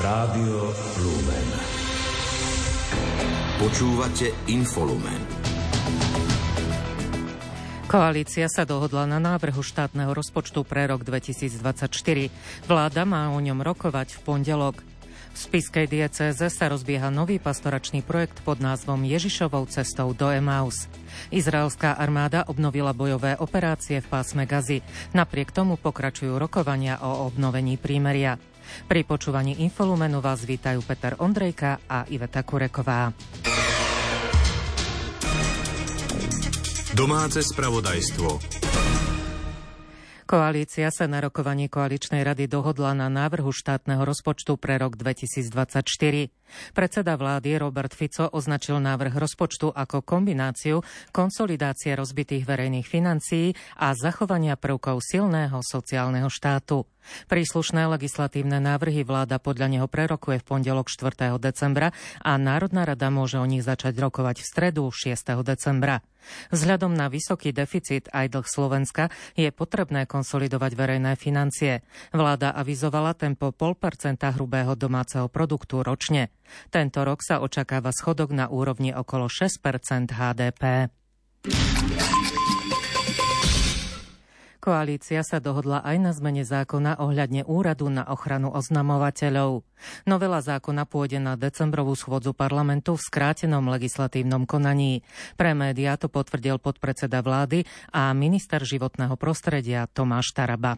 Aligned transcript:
Rádio 0.00 0.72
Lumen. 1.04 1.48
Počúvate 3.60 4.32
Infolumen. 4.48 5.20
Koalícia 7.84 8.48
sa 8.48 8.64
dohodla 8.64 9.04
na 9.04 9.20
návrhu 9.20 9.60
štátneho 9.60 10.08
rozpočtu 10.16 10.64
pre 10.64 10.88
rok 10.88 11.04
2024. 11.04 11.92
Vláda 12.64 13.04
má 13.04 13.28
o 13.28 13.44
ňom 13.44 13.60
rokovať 13.60 14.16
v 14.16 14.20
pondelok. 14.24 14.80
V 14.80 15.36
spiskej 15.36 15.84
diecéze 15.84 16.48
sa 16.48 16.72
rozbieha 16.72 17.12
nový 17.12 17.36
pastoračný 17.36 18.00
projekt 18.00 18.40
pod 18.40 18.56
názvom 18.56 19.04
Ježišovou 19.04 19.68
cestou 19.68 20.16
do 20.16 20.32
Emaus. 20.32 20.88
Izraelská 21.28 21.92
armáda 22.00 22.48
obnovila 22.48 22.96
bojové 22.96 23.36
operácie 23.36 24.00
v 24.00 24.08
pásme 24.08 24.48
Gazy. 24.48 24.80
Napriek 25.12 25.52
tomu 25.52 25.76
pokračujú 25.76 26.40
rokovania 26.40 27.04
o 27.04 27.28
obnovení 27.28 27.76
prímeria. 27.76 28.40
Pri 28.88 29.06
počúvaní 29.06 29.62
Infolumenu 29.62 30.18
vás 30.18 30.42
vítajú 30.42 30.82
Peter 30.82 31.14
Ondrejka 31.20 31.82
a 31.86 32.06
Iveta 32.10 32.42
Kureková. 32.42 33.14
Domáce 36.90 37.40
spravodajstvo. 37.46 38.28
Koalícia 40.30 40.86
sa 40.94 41.10
na 41.10 41.18
rokovaní 41.18 41.66
koaličnej 41.66 42.22
rady 42.22 42.46
dohodla 42.46 42.94
na 42.94 43.10
návrhu 43.10 43.50
štátneho 43.50 44.06
rozpočtu 44.06 44.54
pre 44.62 44.78
rok 44.78 44.94
2024. 44.94 46.30
Predseda 46.72 47.14
vlády 47.18 47.58
Robert 47.58 47.92
Fico 47.92 48.28
označil 48.30 48.78
návrh 48.82 49.14
rozpočtu 49.16 49.72
ako 49.72 50.02
kombináciu 50.02 50.82
konsolidácie 51.10 51.94
rozbitých 51.94 52.46
verejných 52.46 52.86
financií 52.86 53.52
a 53.78 53.92
zachovania 53.96 54.54
prvkov 54.54 55.02
silného 55.02 55.60
sociálneho 55.64 56.28
štátu. 56.28 56.86
Príslušné 57.26 57.88
legislatívne 57.88 58.60
návrhy 58.60 59.02
vláda 59.02 59.40
podľa 59.40 59.66
neho 59.72 59.88
prerokuje 59.88 60.40
v 60.40 60.46
pondelok 60.46 60.92
4. 60.92 61.40
decembra 61.40 61.96
a 62.20 62.36
Národná 62.36 62.84
rada 62.84 63.08
môže 63.08 63.40
o 63.40 63.46
nich 63.48 63.64
začať 63.64 63.96
rokovať 63.96 64.44
v 64.44 64.46
stredu 64.46 64.84
6. 64.92 65.16
decembra. 65.40 66.04
Vzhľadom 66.52 66.92
na 66.92 67.08
vysoký 67.08 67.56
deficit 67.56 68.12
aj 68.12 68.28
dlh 68.36 68.46
Slovenska 68.46 69.08
je 69.32 69.48
potrebné 69.48 70.04
konsolidovať 70.04 70.72
verejné 70.76 71.16
financie. 71.16 71.80
Vláda 72.12 72.52
avizovala 72.52 73.16
tempo 73.16 73.50
0,5% 73.56 74.36
hrubého 74.36 74.76
domáceho 74.76 75.32
produktu 75.32 75.80
ročne. 75.80 76.28
Tento 76.72 77.02
rok 77.02 77.22
sa 77.22 77.42
očakáva 77.42 77.94
schodok 77.94 78.34
na 78.34 78.46
úrovni 78.50 78.90
okolo 78.94 79.26
6% 79.30 80.10
HDP. 80.10 80.90
Koalícia 84.60 85.24
sa 85.24 85.40
dohodla 85.40 85.80
aj 85.80 85.96
na 85.96 86.12
zmene 86.12 86.44
zákona 86.44 87.00
ohľadne 87.00 87.48
úradu 87.48 87.88
na 87.88 88.04
ochranu 88.04 88.52
oznamovateľov. 88.52 89.64
Novela 90.04 90.44
zákona 90.44 90.84
pôjde 90.84 91.16
na 91.16 91.32
decembrovú 91.40 91.96
schôdzu 91.96 92.36
parlamentu 92.36 92.92
v 92.92 93.00
skrátenom 93.00 93.64
legislatívnom 93.72 94.44
konaní. 94.44 95.00
Pre 95.40 95.56
médiá 95.56 95.96
to 95.96 96.12
potvrdil 96.12 96.60
podpredseda 96.60 97.24
vlády 97.24 97.64
a 97.88 98.12
minister 98.12 98.60
životného 98.60 99.16
prostredia 99.16 99.88
Tomáš 99.88 100.36
Taraba. 100.36 100.76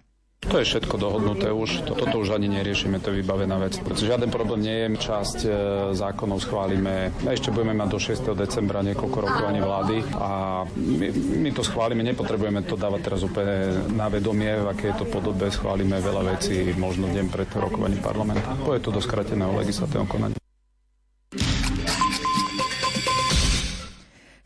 To 0.53 0.61
je 0.61 0.69
všetko 0.69 1.01
dohodnuté 1.01 1.49
už, 1.49 1.89
toto 1.89 2.05
to 2.05 2.17
už 2.21 2.37
ani 2.37 2.45
neriešime, 2.45 3.01
to 3.01 3.09
je 3.09 3.25
vybavená 3.25 3.57
vec. 3.57 3.79
Žiaden 3.79 4.29
problém 4.29 4.61
nie 4.61 4.77
je, 4.85 4.87
časť 5.01 5.39
e, 5.47 5.51
zákonov 5.97 6.45
schválime, 6.45 7.09
ešte 7.25 7.49
budeme 7.49 7.73
mať 7.73 7.89
do 7.89 7.97
6. 7.97 8.37
decembra 8.37 8.85
niekoľko 8.85 9.19
rokovaní 9.23 9.65
vlády 9.65 10.05
a 10.13 10.61
my, 10.77 11.09
my 11.41 11.51
to 11.57 11.65
schválime, 11.65 12.05
nepotrebujeme 12.05 12.69
to 12.69 12.77
dávať 12.77 13.01
teraz 13.01 13.25
úplne 13.25 13.87
na 13.97 14.13
vedomie, 14.13 14.53
v 14.61 14.69
aké 14.69 14.93
je 14.93 15.01
to 15.01 15.07
podobe, 15.09 15.49
schválime 15.49 15.97
veľa 16.05 16.37
vecí 16.37 16.75
možno 16.77 17.09
deň 17.09 17.33
pred 17.33 17.49
rokovaním 17.57 18.05
parlamentu. 18.05 18.45
Pôjde 18.67 18.85
to 18.85 18.91
do 18.93 19.01
skrateného 19.01 19.57
legislatívneho 19.57 20.11
konania. 20.11 20.42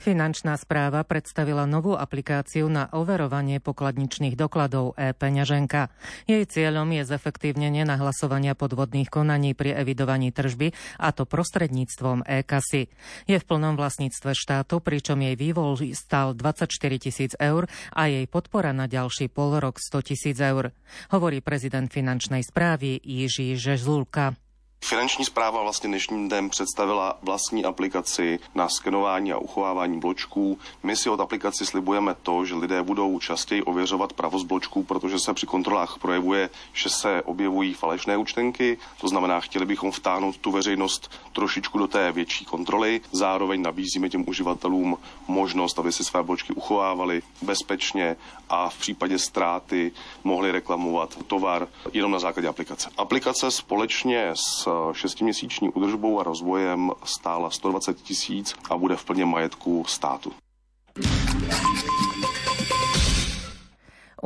Finančná 0.06 0.54
správa 0.54 1.02
predstavila 1.02 1.66
novú 1.66 1.98
aplikáciu 1.98 2.70
na 2.70 2.86
overovanie 2.94 3.58
pokladničných 3.58 4.38
dokladov 4.38 4.94
e-peňaženka. 4.94 5.90
Jej 6.30 6.46
cieľom 6.46 6.86
je 6.94 7.02
zefektívnenie 7.10 7.82
nahlasovania 7.82 8.54
podvodných 8.54 9.10
konaní 9.10 9.58
pri 9.58 9.74
evidovaní 9.74 10.30
tržby, 10.30 10.70
a 11.02 11.10
to 11.10 11.26
prostredníctvom 11.26 12.22
e-kasy. 12.22 12.86
Je 13.26 13.34
v 13.34 13.48
plnom 13.50 13.74
vlastníctve 13.74 14.30
štátu, 14.30 14.78
pričom 14.78 15.18
jej 15.18 15.34
vývol 15.34 15.74
stal 15.98 16.38
24 16.38 16.70
tisíc 17.02 17.34
eur 17.42 17.66
a 17.90 18.06
jej 18.06 18.30
podpora 18.30 18.70
na 18.70 18.86
ďalší 18.86 19.26
pol 19.26 19.58
rok 19.58 19.82
100 19.82 20.06
tisíc 20.06 20.38
eur. 20.38 20.70
Hovorí 21.10 21.42
prezident 21.42 21.90
finančnej 21.90 22.46
správy 22.46 23.02
Jiří 23.02 23.58
Žezulka. 23.58 24.38
Finanční 24.84 25.24
zpráva 25.24 25.62
vlastně 25.62 25.88
dnešním 25.88 26.28
dnem 26.28 26.50
představila 26.50 27.18
vlastní 27.22 27.64
aplikaci 27.64 28.38
na 28.54 28.68
skenování 28.68 29.32
a 29.32 29.38
uchovávání 29.38 30.00
bločků. 30.00 30.58
My 30.82 30.96
si 30.96 31.10
od 31.10 31.20
aplikaci 31.20 31.66
slibujeme 31.66 32.14
to, 32.22 32.44
že 32.44 32.54
lidé 32.54 32.82
budou 32.82 33.18
častěji 33.18 33.62
ověřovat 33.62 34.12
pravost 34.12 34.46
bločků, 34.46 34.82
protože 34.82 35.18
se 35.18 35.34
při 35.34 35.46
kontrolách 35.46 35.98
projevuje, 35.98 36.50
že 36.72 36.88
se 36.88 37.22
objevují 37.22 37.74
falešné 37.74 38.16
účtenky. 38.16 38.78
To 39.00 39.08
znamená, 39.08 39.40
chtěli 39.40 39.66
bychom 39.66 39.92
vtáhnout 39.92 40.36
tu 40.36 40.50
veřejnost 40.50 41.10
trošičku 41.32 41.78
do 41.78 41.86
té 41.86 42.12
větší 42.12 42.44
kontroly. 42.44 43.00
Zároveň 43.12 43.62
nabízíme 43.62 44.08
těm 44.08 44.24
uživatelům 44.28 44.98
možnost, 45.28 45.78
aby 45.78 45.92
si 45.92 46.04
své 46.04 46.22
bločky 46.22 46.52
uchovávali 46.52 47.22
bezpečně 47.42 48.16
a 48.48 48.68
v 48.68 48.78
případě 48.78 49.18
ztráty 49.18 49.92
mohli 50.24 50.50
reklamovat 50.50 51.16
tovar 51.26 51.68
jenom 51.92 52.12
na 52.12 52.18
základě 52.18 52.48
aplikace. 52.48 52.90
Aplikace 52.96 53.50
společně 53.50 54.30
s 54.34 54.65
šestiměsíční 54.92 55.70
udržbou 55.70 56.20
a 56.20 56.22
rozvojem 56.22 56.90
stála 57.04 57.50
120 57.50 58.02
tisíc 58.02 58.54
a 58.70 58.76
bude 58.76 58.96
v 58.96 59.04
plně 59.04 59.24
majetku 59.24 59.84
státu. 59.88 60.32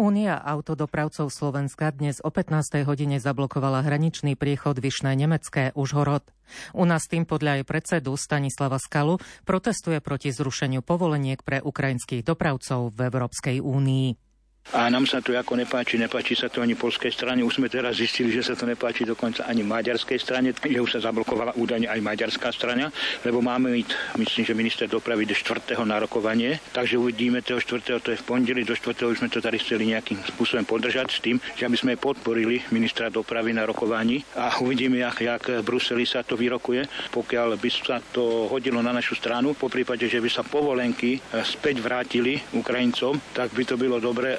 Únia 0.00 0.38
autodopravcov 0.38 1.28
Slovenska 1.34 1.90
dnes 1.90 2.22
o 2.24 2.30
15. 2.30 2.86
hodine 2.86 3.18
zablokovala 3.18 3.82
hraničný 3.82 4.38
priechod 4.38 4.78
Vyšné 4.78 5.18
Nemecké 5.18 5.74
Užhorod. 5.74 6.22
U 6.72 6.86
nás 6.86 7.04
tým 7.10 7.26
podľa 7.26 7.60
jej 7.60 7.66
predsedu 7.66 8.14
Stanislava 8.14 8.78
Skalu 8.78 9.18
protestuje 9.42 9.98
proti 9.98 10.30
zrušeniu 10.30 10.80
povoleniek 10.86 11.42
pre 11.42 11.58
ukrajinských 11.58 12.22
dopravcov 12.22 12.94
v 12.94 13.12
Európskej 13.12 13.56
únii. 13.58 14.29
A 14.70 14.86
nám 14.86 15.02
sa 15.02 15.18
to 15.18 15.34
ako 15.34 15.58
nepáči, 15.58 15.98
nepáči 15.98 16.38
sa 16.38 16.46
to 16.46 16.62
ani 16.62 16.78
polskej 16.78 17.10
strane. 17.10 17.42
Už 17.42 17.58
sme 17.58 17.66
teraz 17.66 17.98
zistili, 17.98 18.30
že 18.30 18.46
sa 18.46 18.54
to 18.54 18.70
nepáči 18.70 19.02
dokonca 19.02 19.42
ani 19.42 19.66
maďarskej 19.66 20.18
strane, 20.22 20.54
že 20.54 20.78
už 20.78 20.94
sa 20.94 21.10
zablokovala 21.10 21.58
údajne 21.58 21.90
aj 21.90 21.98
maďarská 21.98 22.54
strana, 22.54 22.86
lebo 23.26 23.42
máme 23.42 23.74
mít, 23.74 23.90
myslím, 24.14 24.46
že 24.46 24.54
minister 24.54 24.86
dopravy 24.86 25.26
do 25.26 25.34
4. 25.34 25.74
na 25.82 25.98
rokovanie, 25.98 26.62
takže 26.70 27.02
uvidíme 27.02 27.42
toho 27.42 27.58
4. 27.58 27.98
to 27.98 28.14
je 28.14 28.22
v 28.22 28.22
pondeli, 28.22 28.62
do 28.62 28.78
4. 28.78 28.94
už 29.10 29.18
sme 29.18 29.28
to 29.28 29.42
tady 29.42 29.58
chceli 29.58 29.90
nejakým 29.90 30.22
spôsobom 30.38 30.62
podržať 30.62 31.18
s 31.18 31.18
tým, 31.18 31.42
že 31.58 31.66
aby 31.66 31.74
sme 31.74 31.98
podporili 31.98 32.62
ministra 32.70 33.10
dopravy 33.10 33.50
na 33.50 33.66
rokovaní 33.66 34.22
a 34.38 34.54
uvidíme, 34.62 35.02
jak, 35.02 35.18
jak 35.18 35.44
v 35.50 35.66
Bruseli 35.66 36.06
sa 36.06 36.22
to 36.22 36.38
vyrokuje, 36.38 37.10
pokiaľ 37.10 37.58
by 37.58 37.70
sa 37.74 37.98
to 38.14 38.46
hodilo 38.46 38.78
na 38.86 38.94
našu 38.94 39.18
stranu, 39.18 39.58
po 39.58 39.66
prípade, 39.66 40.06
že 40.06 40.22
by 40.22 40.30
sa 40.30 40.46
povolenky 40.46 41.18
späť 41.42 41.82
vrátili 41.82 42.38
Ukrajincom, 42.54 43.18
tak 43.34 43.50
by 43.50 43.66
to 43.66 43.74
bylo 43.74 43.98
dobré. 43.98 44.38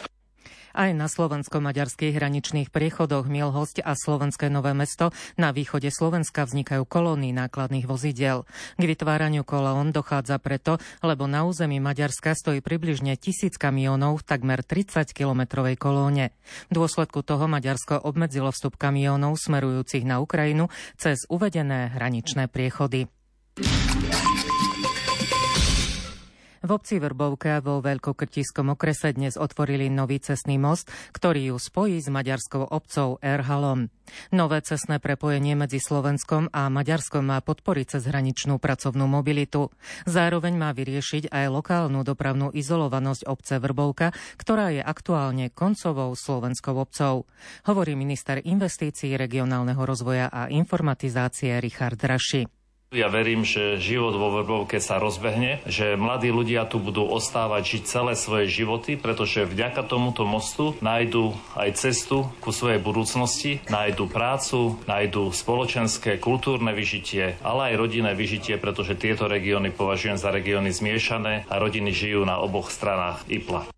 Aj 0.72 0.92
na 0.96 1.12
slovensko-maďarských 1.12 2.16
hraničných 2.16 2.72
priechodoch 2.72 3.28
Mielhosť 3.28 3.84
a 3.84 3.92
Slovenské 3.96 4.48
Nové 4.48 4.72
mesto 4.72 5.12
na 5.36 5.52
východe 5.52 5.92
Slovenska 5.92 6.48
vznikajú 6.48 6.88
kolóny 6.88 7.36
nákladných 7.36 7.84
vozidiel. 7.88 8.48
K 8.80 8.84
vytváraniu 8.84 9.44
kolón 9.44 9.92
dochádza 9.92 10.40
preto, 10.40 10.80
lebo 11.04 11.28
na 11.28 11.44
území 11.44 11.84
Maďarska 11.84 12.32
stojí 12.36 12.64
približne 12.64 13.20
tisíc 13.20 13.60
kamionov 13.60 14.24
v 14.24 14.28
takmer 14.28 14.64
30-kilometrovej 14.64 15.76
kolóne. 15.76 16.32
V 16.72 16.80
dôsledku 16.80 17.20
toho 17.24 17.52
Maďarsko 17.52 18.00
obmedzilo 18.08 18.52
vstup 18.56 18.80
kamionov 18.80 19.36
smerujúcich 19.40 20.08
na 20.08 20.24
Ukrajinu 20.24 20.72
cez 20.96 21.28
uvedené 21.28 21.92
hraničné 21.92 22.48
priechody. 22.48 23.12
V 26.62 26.70
obci 26.70 27.02
Vrbovka 27.02 27.58
vo 27.58 27.82
Veľkokrtiskom 27.82 28.78
okrese 28.78 29.18
dnes 29.18 29.34
otvorili 29.34 29.90
nový 29.90 30.22
cestný 30.22 30.62
most, 30.62 30.94
ktorý 31.10 31.50
ju 31.50 31.58
spojí 31.58 31.98
s 31.98 32.06
maďarskou 32.06 32.70
obcov 32.70 33.18
Erhalom. 33.18 33.90
Nové 34.30 34.62
cestné 34.62 35.02
prepojenie 35.02 35.58
medzi 35.58 35.82
Slovenskom 35.82 36.54
a 36.54 36.70
Maďarskom 36.70 37.26
má 37.26 37.42
podporiť 37.42 37.98
cezhraničnú 37.98 38.62
pracovnú 38.62 39.10
mobilitu. 39.10 39.74
Zároveň 40.06 40.54
má 40.54 40.70
vyriešiť 40.70 41.34
aj 41.34 41.50
lokálnu 41.50 42.06
dopravnú 42.06 42.54
izolovanosť 42.54 43.26
obce 43.26 43.58
Vrbovka, 43.58 44.14
ktorá 44.38 44.70
je 44.70 44.86
aktuálne 44.86 45.50
koncovou 45.50 46.14
slovenskou 46.14 46.78
obcov. 46.78 47.26
Hovorí 47.66 47.98
minister 47.98 48.38
investícií 48.38 49.18
regionálneho 49.18 49.82
rozvoja 49.82 50.30
a 50.30 50.46
informatizácie 50.46 51.58
Richard 51.58 51.98
Raši. 51.98 52.61
Ja 52.92 53.08
verím, 53.08 53.48
že 53.48 53.80
život 53.80 54.20
vo 54.20 54.36
Vrbovke 54.36 54.84
sa 54.84 55.00
rozbehne, 55.00 55.64
že 55.64 55.96
mladí 55.96 56.28
ľudia 56.28 56.68
tu 56.68 56.76
budú 56.76 57.08
ostávať 57.08 57.80
žiť 57.80 57.84
celé 57.88 58.20
svoje 58.20 58.52
životy, 58.52 59.00
pretože 59.00 59.48
vďaka 59.48 59.88
tomuto 59.88 60.28
mostu 60.28 60.76
nájdu 60.84 61.32
aj 61.56 61.80
cestu 61.80 62.28
ku 62.44 62.52
svojej 62.52 62.84
budúcnosti, 62.84 63.64
nájdu 63.72 64.12
prácu, 64.12 64.76
nájdu 64.92 65.32
spoločenské, 65.32 66.20
kultúrne 66.20 66.76
vyžitie, 66.76 67.40
ale 67.40 67.72
aj 67.72 67.80
rodinné 67.80 68.12
vyžitie, 68.12 68.60
pretože 68.60 69.00
tieto 69.00 69.24
regióny 69.24 69.72
považujem 69.72 70.20
za 70.20 70.28
regióny 70.28 70.76
zmiešané 70.76 71.48
a 71.48 71.64
rodiny 71.64 71.96
žijú 71.96 72.28
na 72.28 72.44
oboch 72.44 72.76
stranách 72.76 73.24
IPLA. 73.32 73.72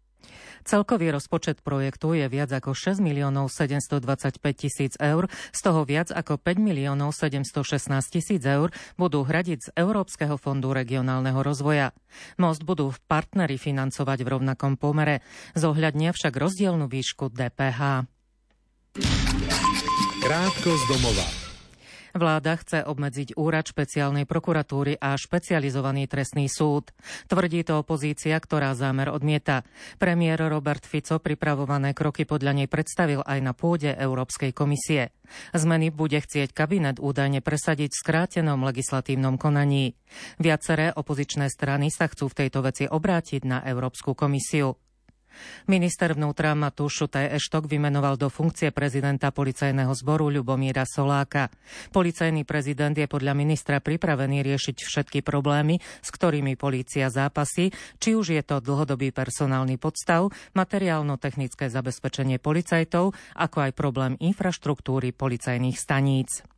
Celkový 0.64 1.12
rozpočet 1.12 1.60
projektu 1.60 2.16
je 2.16 2.26
viac 2.32 2.50
ako 2.56 2.72
6 2.72 3.04
miliónov 3.04 3.52
725 3.52 4.40
tisíc 4.56 4.96
eur, 4.96 5.28
z 5.52 5.60
toho 5.60 5.84
viac 5.84 6.10
ako 6.10 6.40
5 6.40 6.58
miliónov 6.58 7.12
716 7.12 7.92
tisíc 8.08 8.44
eur 8.48 8.72
budú 8.96 9.28
hradiť 9.28 9.60
z 9.60 9.70
Európskeho 9.76 10.40
fondu 10.40 10.72
regionálneho 10.72 11.44
rozvoja. 11.44 11.92
Most 12.40 12.64
budú 12.64 12.96
partnery 13.12 13.60
financovať 13.60 14.24
v 14.24 14.32
rovnakom 14.40 14.80
pomere, 14.80 15.20
zohľadne 15.54 16.16
však 16.16 16.34
rozdielnu 16.34 16.88
výšku 16.88 17.28
DPH. 17.30 18.08
Krátko 20.24 20.70
z 20.72 20.84
domova. 20.88 21.43
Vláda 22.14 22.54
chce 22.62 22.86
obmedziť 22.86 23.42
úrad 23.42 23.66
špeciálnej 23.66 24.30
prokuratúry 24.30 25.02
a 25.02 25.18
špecializovaný 25.18 26.06
trestný 26.06 26.46
súd. 26.46 26.94
Tvrdí 27.26 27.66
to 27.66 27.82
opozícia, 27.82 28.38
ktorá 28.38 28.78
zámer 28.78 29.10
odmieta. 29.10 29.66
Premiér 29.98 30.46
Robert 30.46 30.86
Fico 30.86 31.18
pripravované 31.18 31.98
kroky 31.98 32.30
podľa 32.30 32.54
nej 32.54 32.70
predstavil 32.70 33.26
aj 33.26 33.40
na 33.42 33.58
pôde 33.58 33.98
Európskej 33.98 34.54
komisie. 34.54 35.10
Zmeny 35.58 35.90
bude 35.90 36.22
chcieť 36.22 36.54
kabinet 36.54 37.02
údajne 37.02 37.42
presadiť 37.42 37.90
v 37.90 38.02
skrátenom 38.06 38.62
legislatívnom 38.62 39.42
konaní. 39.42 39.98
Viaceré 40.38 40.94
opozičné 40.94 41.50
strany 41.50 41.90
sa 41.90 42.06
chcú 42.06 42.30
v 42.30 42.46
tejto 42.46 42.62
veci 42.62 42.86
obrátiť 42.86 43.42
na 43.42 43.66
Európsku 43.66 44.14
komisiu. 44.14 44.78
Minister 45.68 46.14
vnútra 46.14 46.54
Matúš 46.54 47.04
Šutaj 47.04 47.36
Eštok 47.36 47.68
vymenoval 47.68 48.16
do 48.16 48.30
funkcie 48.30 48.70
prezidenta 48.70 49.34
policajného 49.34 49.92
zboru 49.98 50.30
Ľubomíra 50.30 50.86
Soláka. 50.88 51.50
Policajný 51.92 52.46
prezident 52.46 52.94
je 52.94 53.10
podľa 53.10 53.34
ministra 53.36 53.82
pripravený 53.82 54.46
riešiť 54.46 54.78
všetky 54.84 55.20
problémy, 55.26 55.82
s 55.82 56.10
ktorými 56.14 56.54
polícia 56.56 57.10
zápasí, 57.10 57.74
či 57.98 58.14
už 58.14 58.38
je 58.38 58.44
to 58.46 58.62
dlhodobý 58.62 59.10
personálny 59.10 59.82
podstav, 59.82 60.30
materiálno-technické 60.54 61.68
zabezpečenie 61.68 62.38
policajtov, 62.38 63.18
ako 63.34 63.58
aj 63.58 63.72
problém 63.74 64.14
infraštruktúry 64.22 65.12
policajných 65.12 65.78
staníc. 65.80 66.53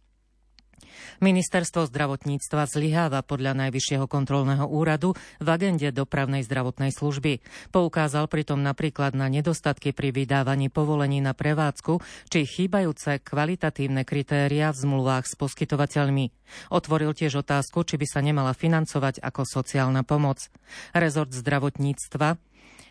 Ministerstvo 1.24 1.88
zdravotníctva 1.88 2.68
zlyháva 2.68 3.24
podľa 3.24 3.56
Najvyššieho 3.56 4.06
kontrolného 4.08 4.68
úradu 4.68 5.16
v 5.40 5.48
agende 5.48 5.92
dopravnej 5.96 6.44
zdravotnej 6.44 6.92
služby. 6.92 7.40
Poukázal 7.72 8.28
pritom 8.28 8.60
napríklad 8.60 9.16
na 9.16 9.32
nedostatky 9.32 9.96
pri 9.96 10.12
vydávaní 10.12 10.68
povolení 10.68 11.24
na 11.24 11.32
prevádzku 11.32 12.04
či 12.28 12.44
chýbajúce 12.44 13.24
kvalitatívne 13.24 14.04
kritéria 14.04 14.76
v 14.76 14.82
zmluvách 14.84 15.26
s 15.28 15.34
poskytovateľmi. 15.40 16.32
Otvoril 16.72 17.16
tiež 17.16 17.42
otázku, 17.42 17.88
či 17.88 17.96
by 17.96 18.08
sa 18.08 18.20
nemala 18.20 18.52
financovať 18.52 19.24
ako 19.24 19.42
sociálna 19.48 20.04
pomoc. 20.04 20.52
Rezort 20.92 21.32
zdravotníctva 21.32 22.38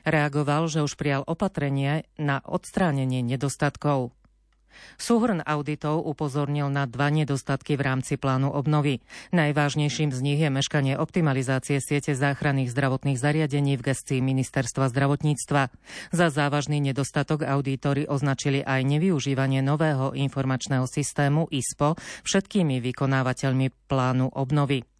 reagoval, 0.05 0.69
že 0.69 0.85
už 0.85 0.97
prijal 1.01 1.25
opatrenie 1.25 2.05
na 2.21 2.45
odstránenie 2.45 3.25
nedostatkov. 3.25 4.13
Súhrn 4.97 5.43
auditov 5.45 6.07
upozornil 6.07 6.71
na 6.71 6.87
dva 6.89 7.11
nedostatky 7.11 7.75
v 7.75 7.85
rámci 7.85 8.15
plánu 8.17 8.49
obnovy. 8.49 9.03
Najvážnejším 9.35 10.15
z 10.15 10.21
nich 10.23 10.41
je 10.41 10.49
meškanie 10.49 10.95
optimalizácie 10.97 11.83
siete 11.83 12.15
záchranných 12.15 12.71
zdravotných 12.71 13.19
zariadení 13.19 13.75
v 13.75 13.91
gestii 13.91 14.23
Ministerstva 14.23 14.89
zdravotníctva. 14.89 15.63
Za 16.15 16.27
závažný 16.31 16.79
nedostatok 16.79 17.43
auditory 17.43 18.07
označili 18.07 18.63
aj 18.63 18.87
nevyužívanie 18.87 19.61
nového 19.61 20.15
informačného 20.15 20.87
systému 20.87 21.51
ISPO 21.51 21.99
všetkými 22.23 22.79
vykonávateľmi 22.79 23.91
plánu 23.91 24.31
obnovy. 24.31 24.94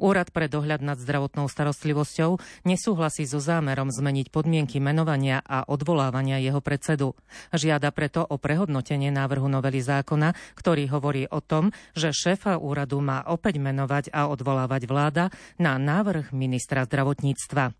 Úrad 0.00 0.32
pre 0.34 0.46
dohľad 0.46 0.82
nad 0.82 0.98
zdravotnou 1.00 1.46
starostlivosťou 1.46 2.38
nesúhlasí 2.66 3.24
so 3.28 3.38
zámerom 3.42 3.92
zmeniť 3.92 4.28
podmienky 4.30 4.82
menovania 4.82 5.40
a 5.44 5.64
odvolávania 5.66 6.42
jeho 6.42 6.60
predsedu. 6.60 7.14
Žiada 7.54 7.92
preto 7.92 8.24
o 8.24 8.36
prehodnotenie 8.40 9.12
návrhu 9.14 9.46
novely 9.48 9.80
zákona, 9.80 10.34
ktorý 10.58 10.88
hovorí 10.90 11.24
o 11.30 11.40
tom, 11.44 11.74
že 11.92 12.12
šéfa 12.12 12.58
úradu 12.60 13.00
má 13.00 13.24
opäť 13.26 13.60
menovať 13.60 14.10
a 14.12 14.28
odvolávať 14.28 14.88
vláda 14.88 15.24
na 15.56 15.76
návrh 15.76 16.32
ministra 16.32 16.84
zdravotníctva. 16.86 17.74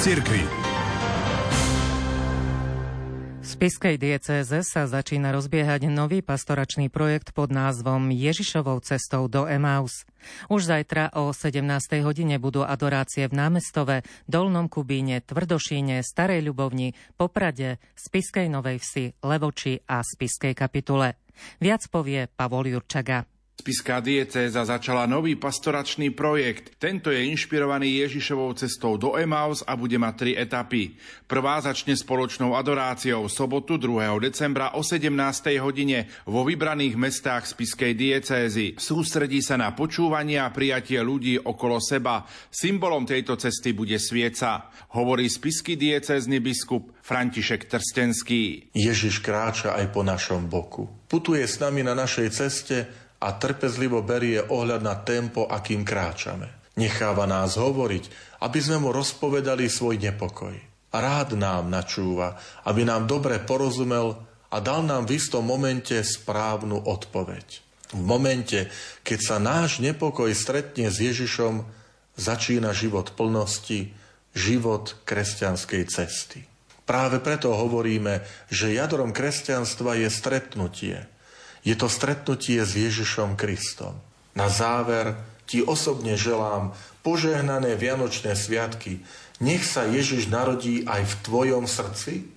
Cirkvi. 0.00 0.59
Spiskej 3.60 4.00
diecéze 4.00 4.64
sa 4.64 4.88
začína 4.88 5.36
rozbiehať 5.36 5.84
nový 5.92 6.24
pastoračný 6.24 6.88
projekt 6.88 7.36
pod 7.36 7.52
názvom 7.52 8.08
Ježišovou 8.08 8.80
cestou 8.80 9.28
do 9.28 9.44
Emaus. 9.44 10.08
Už 10.48 10.64
zajtra 10.64 11.12
o 11.12 11.28
17. 11.28 11.68
hodine 12.00 12.40
budú 12.40 12.64
adorácie 12.64 13.28
v 13.28 13.36
námestove, 13.36 14.00
Dolnom 14.24 14.64
Kubíne, 14.72 15.20
Tvrdošíne, 15.20 16.00
Starej 16.00 16.40
Ľubovni, 16.40 16.96
Poprade, 17.20 17.76
Spiskej 18.00 18.48
Novej 18.48 18.80
Vsi, 18.80 19.20
Levoči 19.28 19.76
a 19.84 20.00
Spiskej 20.00 20.56
kapitule. 20.56 21.20
Viac 21.60 21.84
povie 21.92 22.32
Pavol 22.32 22.72
Jurčaga. 22.72 23.28
Spiská 23.60 24.00
diecéza 24.00 24.64
začala 24.64 25.04
nový 25.04 25.36
pastoračný 25.36 26.16
projekt. 26.16 26.80
Tento 26.80 27.12
je 27.12 27.28
inšpirovaný 27.28 28.00
Ježišovou 28.08 28.56
cestou 28.56 28.96
do 28.96 29.20
Emaus 29.20 29.60
a 29.68 29.76
bude 29.76 30.00
mať 30.00 30.14
tri 30.16 30.32
etapy. 30.32 30.96
Prvá 31.28 31.60
začne 31.60 31.92
spoločnou 31.92 32.56
adoráciou 32.56 33.28
sobotu 33.28 33.76
2. 33.76 34.16
decembra 34.32 34.72
o 34.72 34.80
17. 34.80 35.12
hodine 35.60 36.08
vo 36.24 36.40
vybraných 36.48 36.96
mestách 36.96 37.52
Spiskej 37.52 37.92
diecézy. 37.92 38.80
Sústredí 38.80 39.44
sa 39.44 39.60
na 39.60 39.76
počúvanie 39.76 40.40
a 40.40 40.48
prijatie 40.48 40.96
ľudí 41.04 41.36
okolo 41.36 41.84
seba. 41.84 42.24
Symbolom 42.48 43.04
tejto 43.04 43.36
cesty 43.36 43.76
bude 43.76 44.00
svieca, 44.00 44.72
hovorí 44.96 45.28
spisky 45.28 45.76
diecézny 45.76 46.40
biskup 46.40 46.96
František 47.04 47.68
Trstenský. 47.68 48.72
Ježiš 48.72 49.20
kráča 49.20 49.76
aj 49.76 49.92
po 49.92 50.00
našom 50.00 50.48
boku. 50.48 50.88
Putuje 51.12 51.44
s 51.44 51.60
nami 51.60 51.84
na 51.84 51.92
našej 51.92 52.28
ceste 52.32 53.09
a 53.20 53.28
trpezlivo 53.36 54.00
berie 54.00 54.40
ohľad 54.40 54.80
na 54.80 54.96
tempo, 54.96 55.44
akým 55.44 55.84
kráčame. 55.84 56.48
Necháva 56.80 57.28
nás 57.28 57.60
hovoriť, 57.60 58.04
aby 58.40 58.58
sme 58.58 58.80
mu 58.80 58.88
rozpovedali 58.96 59.68
svoj 59.68 60.00
nepokoj. 60.00 60.56
Rád 60.90 61.36
nám 61.36 61.68
načúva, 61.68 62.40
aby 62.64 62.88
nám 62.88 63.04
dobre 63.04 63.36
porozumel 63.44 64.16
a 64.48 64.56
dal 64.58 64.82
nám 64.82 65.06
v 65.06 65.20
istom 65.20 65.44
momente 65.44 65.94
správnu 66.00 66.80
odpoveď. 66.88 67.46
V 67.92 68.02
momente, 68.02 68.72
keď 69.04 69.18
sa 69.20 69.36
náš 69.36 69.84
nepokoj 69.84 70.32
stretne 70.32 70.88
s 70.88 70.98
Ježišom, 70.98 71.68
začína 72.16 72.72
život 72.72 73.12
plnosti, 73.14 73.92
život 74.32 74.96
kresťanskej 75.04 75.82
cesty. 75.90 76.40
Práve 76.88 77.22
preto 77.22 77.54
hovoríme, 77.54 78.24
že 78.50 78.74
jadrom 78.74 79.12
kresťanstva 79.12 80.00
je 80.00 80.08
stretnutie– 80.08 80.96
je 81.60 81.74
to 81.76 81.88
stretnutie 81.88 82.60
s 82.64 82.72
Ježišom 82.72 83.36
Kristom. 83.36 83.96
Na 84.32 84.48
záver 84.48 85.18
ti 85.44 85.60
osobne 85.60 86.14
želám 86.14 86.72
požehnané 87.02 87.74
Vianočné 87.74 88.38
sviatky. 88.38 89.02
Nech 89.42 89.66
sa 89.66 89.88
Ježiš 89.88 90.30
narodí 90.30 90.86
aj 90.86 91.02
v 91.04 91.14
tvojom 91.26 91.64
srdci, 91.66 92.28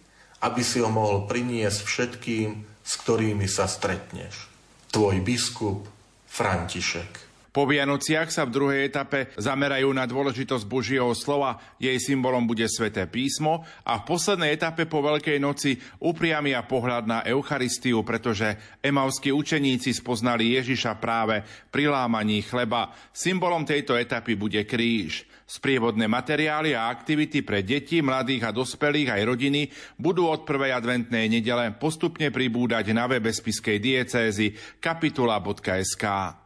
aby 0.44 0.62
si 0.66 0.84
ho 0.84 0.90
mohol 0.92 1.30
priniesť 1.30 1.80
všetkým, 1.86 2.50
s 2.84 2.94
ktorými 3.00 3.48
sa 3.48 3.70
stretneš. 3.70 4.50
Tvoj 4.92 5.24
biskup 5.24 5.88
František. 6.28 7.33
Po 7.54 7.70
Vianociach 7.70 8.34
sa 8.34 8.50
v 8.50 8.54
druhej 8.58 8.90
etape 8.90 9.30
zamerajú 9.38 9.94
na 9.94 10.10
dôležitosť 10.10 10.66
Božieho 10.66 11.14
slova, 11.14 11.62
jej 11.78 11.94
symbolom 12.02 12.50
bude 12.50 12.66
sväté 12.66 13.06
písmo 13.06 13.62
a 13.86 14.02
v 14.02 14.10
poslednej 14.10 14.58
etape 14.58 14.90
po 14.90 15.06
Veľkej 15.06 15.38
noci 15.38 15.78
upriamia 16.02 16.66
pohľad 16.66 17.06
na 17.06 17.22
Eucharistiu, 17.22 18.02
pretože 18.02 18.58
emavskí 18.82 19.30
učeníci 19.30 19.94
spoznali 19.94 20.58
Ježiša 20.58 20.98
práve 20.98 21.46
pri 21.70 21.94
lámaní 21.94 22.42
chleba. 22.42 22.90
Symbolom 23.14 23.70
tejto 23.70 23.94
etapy 24.02 24.34
bude 24.34 24.66
kríž. 24.66 25.30
Sprievodné 25.46 26.10
materiály 26.10 26.74
a 26.74 26.90
aktivity 26.90 27.46
pre 27.46 27.62
deti, 27.62 28.02
mladých 28.02 28.50
a 28.50 28.56
dospelých 28.56 29.14
aj 29.14 29.22
rodiny 29.30 29.70
budú 30.02 30.26
od 30.26 30.42
prvej 30.42 30.74
adventnej 30.74 31.30
nedele 31.30 31.70
postupne 31.78 32.34
pribúdať 32.34 32.90
na 32.98 33.06
webe 33.06 33.30
spiskej 33.30 33.78
diecézy 33.78 34.58
kapitula.sk. 34.82 36.42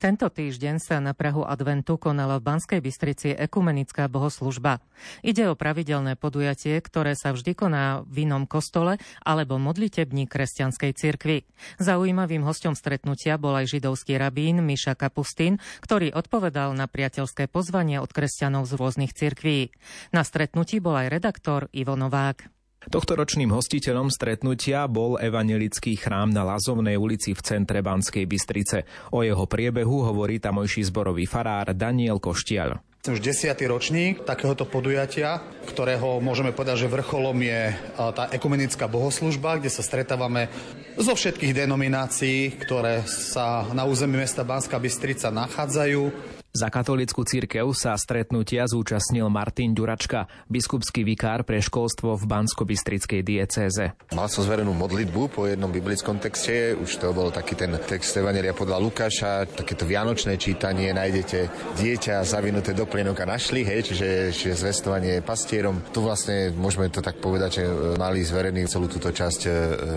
Tento 0.00 0.32
týždeň 0.32 0.80
sa 0.80 0.96
na 0.96 1.12
Prahu 1.12 1.44
adventu 1.44 2.00
konala 2.00 2.40
v 2.40 2.48
Banskej 2.48 2.80
Bystrici 2.80 3.36
ekumenická 3.36 4.08
bohoslužba. 4.08 4.80
Ide 5.20 5.52
o 5.52 5.54
pravidelné 5.60 6.16
podujatie, 6.16 6.80
ktoré 6.80 7.12
sa 7.12 7.36
vždy 7.36 7.52
koná 7.52 8.00
v 8.08 8.24
inom 8.24 8.48
kostole 8.48 8.96
alebo 9.20 9.60
modlitební 9.60 10.24
kresťanskej 10.24 10.96
cirkvi. 10.96 11.44
Zaujímavým 11.76 12.40
hostom 12.48 12.72
stretnutia 12.72 13.36
bol 13.36 13.60
aj 13.60 13.76
židovský 13.76 14.16
rabín 14.16 14.64
Miša 14.64 14.96
Kapustín, 14.96 15.60
ktorý 15.84 16.16
odpovedal 16.16 16.72
na 16.72 16.88
priateľské 16.88 17.52
pozvanie 17.52 18.00
od 18.00 18.08
kresťanov 18.08 18.72
z 18.72 18.80
rôznych 18.80 19.12
cirkví. 19.12 19.68
Na 20.16 20.24
stretnutí 20.24 20.80
bol 20.80 20.96
aj 20.96 21.12
redaktor 21.12 21.68
Ivo 21.76 21.92
Novák. 21.92 22.59
Tohtoročným 22.90 23.54
hostiteľom 23.54 24.10
stretnutia 24.10 24.90
bol 24.90 25.14
evangelický 25.14 25.94
chrám 25.94 26.34
na 26.34 26.42
Lazovnej 26.42 26.98
ulici 26.98 27.38
v 27.38 27.40
centre 27.46 27.86
Banskej 27.86 28.26
Bystrice. 28.26 28.82
O 29.14 29.22
jeho 29.22 29.46
priebehu 29.46 30.10
hovorí 30.10 30.42
tamojší 30.42 30.90
zborový 30.90 31.22
farár 31.22 31.70
Daniel 31.70 32.18
Koštiel. 32.18 32.82
Som 33.06 33.14
už 33.14 33.22
desiatý 33.22 33.70
ročník 33.70 34.26
takéhoto 34.26 34.66
podujatia, 34.66 35.38
ktorého 35.70 36.18
môžeme 36.18 36.50
povedať, 36.50 36.84
že 36.84 36.92
vrcholom 36.92 37.38
je 37.38 37.70
tá 37.94 38.26
ekumenická 38.34 38.90
bohoslužba, 38.90 39.62
kde 39.62 39.70
sa 39.70 39.86
stretávame 39.86 40.50
zo 40.98 41.14
všetkých 41.14 41.54
denominácií, 41.54 42.58
ktoré 42.58 43.06
sa 43.06 43.70
na 43.70 43.86
území 43.86 44.18
mesta 44.18 44.42
Banská 44.42 44.82
Bystrica 44.82 45.30
nachádzajú. 45.30 46.39
Za 46.50 46.66
katolickú 46.66 47.22
církev 47.22 47.70
sa 47.78 47.94
stretnutia 47.94 48.66
zúčastnil 48.66 49.30
Martin 49.30 49.70
Ďuračka, 49.70 50.26
biskupský 50.50 51.06
vikár 51.06 51.46
pre 51.46 51.62
školstvo 51.62 52.18
v 52.18 52.26
Bansko-Bystrickej 52.26 53.22
diecéze. 53.22 53.94
Mal 54.10 54.26
som 54.26 54.42
zverenú 54.42 54.74
modlitbu 54.74 55.30
po 55.30 55.46
jednom 55.46 55.70
biblickom 55.70 56.18
texte, 56.18 56.74
už 56.74 56.90
to 56.98 57.14
bol 57.14 57.30
taký 57.30 57.54
ten 57.54 57.70
text 57.78 58.18
Evangelia 58.18 58.50
podľa 58.50 58.82
Lukáša, 58.82 59.46
takéto 59.46 59.86
vianočné 59.86 60.34
čítanie, 60.42 60.90
nájdete 60.90 61.38
dieťa 61.78 62.26
zavinuté 62.26 62.74
do 62.74 62.82
plienok 62.82 63.22
a 63.22 63.30
našli, 63.30 63.62
hej, 63.62 63.86
čiže, 63.86 64.34
čiže 64.34 64.58
zvestovanie 64.58 65.22
pastierom. 65.22 65.78
Tu 65.94 66.02
vlastne 66.02 66.50
môžeme 66.58 66.90
to 66.90 66.98
tak 66.98 67.22
povedať, 67.22 67.62
že 67.62 67.64
mali 67.94 68.26
zverený 68.26 68.66
celú 68.66 68.90
túto 68.90 69.14
časť 69.14 69.40
e, 69.46 69.50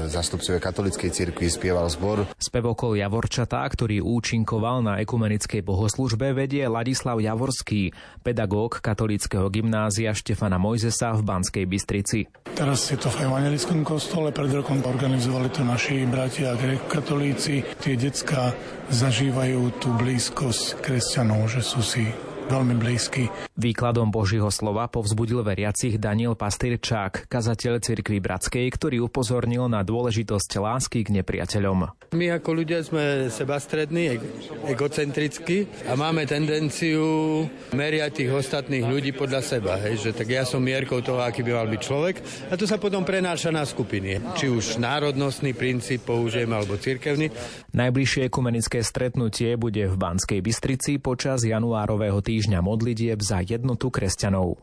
zastupcovia 0.06 0.62
katolíckej 0.62 1.10
cirkvi, 1.10 1.50
spieval 1.50 1.90
zbor. 1.90 2.30
Spevokol 2.38 3.02
Javorčatá, 3.02 3.66
ktorý 3.66 4.06
účinkoval 4.06 4.86
na 4.86 5.02
ekumenickej 5.02 5.66
bohoslužbe, 5.66 6.43
vedie 6.44 6.68
Ladislav 6.68 7.24
Javorský, 7.24 7.96
pedagóg 8.20 8.84
katolického 8.84 9.48
gymnázia 9.48 10.12
Štefana 10.12 10.60
Mojzesa 10.60 11.16
v 11.16 11.24
Banskej 11.24 11.64
Bystrici. 11.64 12.28
Teraz 12.52 12.92
je 12.92 13.00
to 13.00 13.08
v 13.08 13.32
evangelickom 13.32 13.88
kostole, 13.88 14.36
pred 14.36 14.52
rokom 14.52 14.84
organizovali 14.84 15.48
to 15.48 15.64
naši 15.64 16.04
bratia 16.04 16.60
katolíci. 16.92 17.64
Tie 17.80 17.96
decka 17.96 18.52
zažívajú 18.92 19.80
tú 19.80 19.96
blízkosť 19.96 20.84
kresťanov, 20.84 21.48
že 21.48 21.64
sú 21.64 21.80
si 21.80 22.12
veľmi 22.54 22.78
blízky. 22.78 23.34
Výkladom 23.58 24.14
Božího 24.14 24.50
slova 24.54 24.86
povzbudil 24.86 25.42
veriacich 25.42 25.98
Daniel 25.98 26.38
Pastýrčák, 26.38 27.26
kazateľ 27.26 27.82
cirkvi 27.82 28.22
Bratskej, 28.22 28.66
ktorý 28.70 29.10
upozornil 29.10 29.66
na 29.66 29.82
dôležitosť 29.82 30.62
lásky 30.62 31.02
k 31.02 31.22
nepriateľom. 31.22 32.14
My 32.14 32.26
ako 32.38 32.50
ľudia 32.62 32.86
sme 32.86 33.34
sebastrední, 33.34 34.22
egocentrickí 34.70 35.90
a 35.90 35.98
máme 35.98 36.30
tendenciu 36.30 37.46
meriať 37.74 38.22
tých 38.22 38.32
ostatných 38.34 38.86
ľudí 38.86 39.18
podľa 39.18 39.42
seba. 39.42 39.82
Hej, 39.82 40.10
že 40.10 40.12
tak 40.14 40.30
ja 40.30 40.46
som 40.46 40.62
mierkou 40.62 41.02
toho, 41.02 41.26
aký 41.26 41.42
by 41.42 41.58
mal 41.58 41.68
byť 41.70 41.82
človek 41.82 42.16
a 42.50 42.54
to 42.54 42.70
sa 42.70 42.78
potom 42.78 43.02
prenáša 43.02 43.50
na 43.50 43.66
skupiny. 43.66 44.22
Či 44.38 44.54
už 44.54 44.78
národnostný 44.78 45.58
princíp 45.58 46.06
použijem 46.06 46.54
alebo 46.54 46.78
cirkevný. 46.78 47.34
Najbližšie 47.74 48.30
ekumenické 48.30 48.86
stretnutie 48.86 49.58
bude 49.58 49.90
v 49.90 49.96
Banskej 49.98 50.40
Bystrici 50.46 51.02
počas 51.02 51.42
januárového 51.42 52.22
týždňa 52.22 52.43
týždňa 52.44 52.60
modlitieb 52.60 53.24
za 53.24 53.40
jednotu 53.40 53.88
kresťanov. 53.88 54.60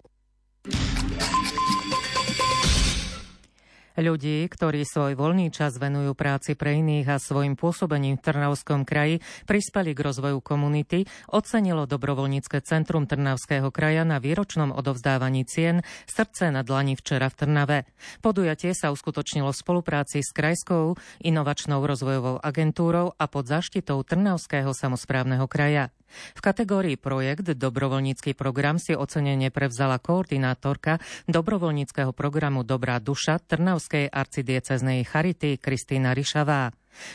Ľudí, 3.96 4.44
ktorí 4.52 4.84
svoj 4.84 5.16
voľný 5.16 5.48
čas 5.48 5.80
venujú 5.80 6.12
práci 6.12 6.60
pre 6.60 6.76
iných 6.76 7.08
a 7.08 7.16
svojim 7.16 7.56
pôsobením 7.56 8.20
v 8.20 8.24
Trnavskom 8.28 8.84
kraji 8.84 9.24
prispeli 9.48 9.96
k 9.96 10.00
rozvoju 10.04 10.44
komunity, 10.44 11.08
ocenilo 11.32 11.88
Dobrovoľnícke 11.88 12.60
centrum 12.60 13.08
Trnavského 13.08 13.72
kraja 13.72 14.04
na 14.04 14.20
výročnom 14.20 14.76
odovzdávaní 14.76 15.48
cien 15.48 15.80
Srdce 16.04 16.52
na 16.52 16.60
dlani 16.60 17.00
včera 17.00 17.32
v 17.32 17.38
Trnave. 17.40 17.78
Podujatie 18.20 18.76
sa 18.76 18.92
uskutočnilo 18.92 19.56
v 19.56 19.56
spolupráci 19.56 20.20
s 20.20 20.36
Krajskou 20.36 21.00
inovačnou 21.24 21.80
rozvojovou 21.80 22.44
agentúrou 22.44 23.16
a 23.16 23.24
pod 23.24 23.48
zaštitou 23.48 24.04
Trnavského 24.04 24.76
samozprávneho 24.76 25.48
kraja. 25.48 25.88
V 26.10 26.40
kategórii 26.40 26.98
projekt 26.98 27.46
Dobrovoľnícky 27.50 28.34
program 28.34 28.76
si 28.78 28.94
ocenenie 28.94 29.52
prevzala 29.54 29.98
koordinátorka 30.00 30.98
dobrovoľníckého 31.30 32.14
programu 32.14 32.66
Dobrá 32.66 32.98
duša 32.98 33.38
Trnavskej 33.42 34.10
arcidieceznej 34.10 35.06
Charity 35.06 35.58
Kristýna 35.58 36.14
Ryšavá. 36.14 36.72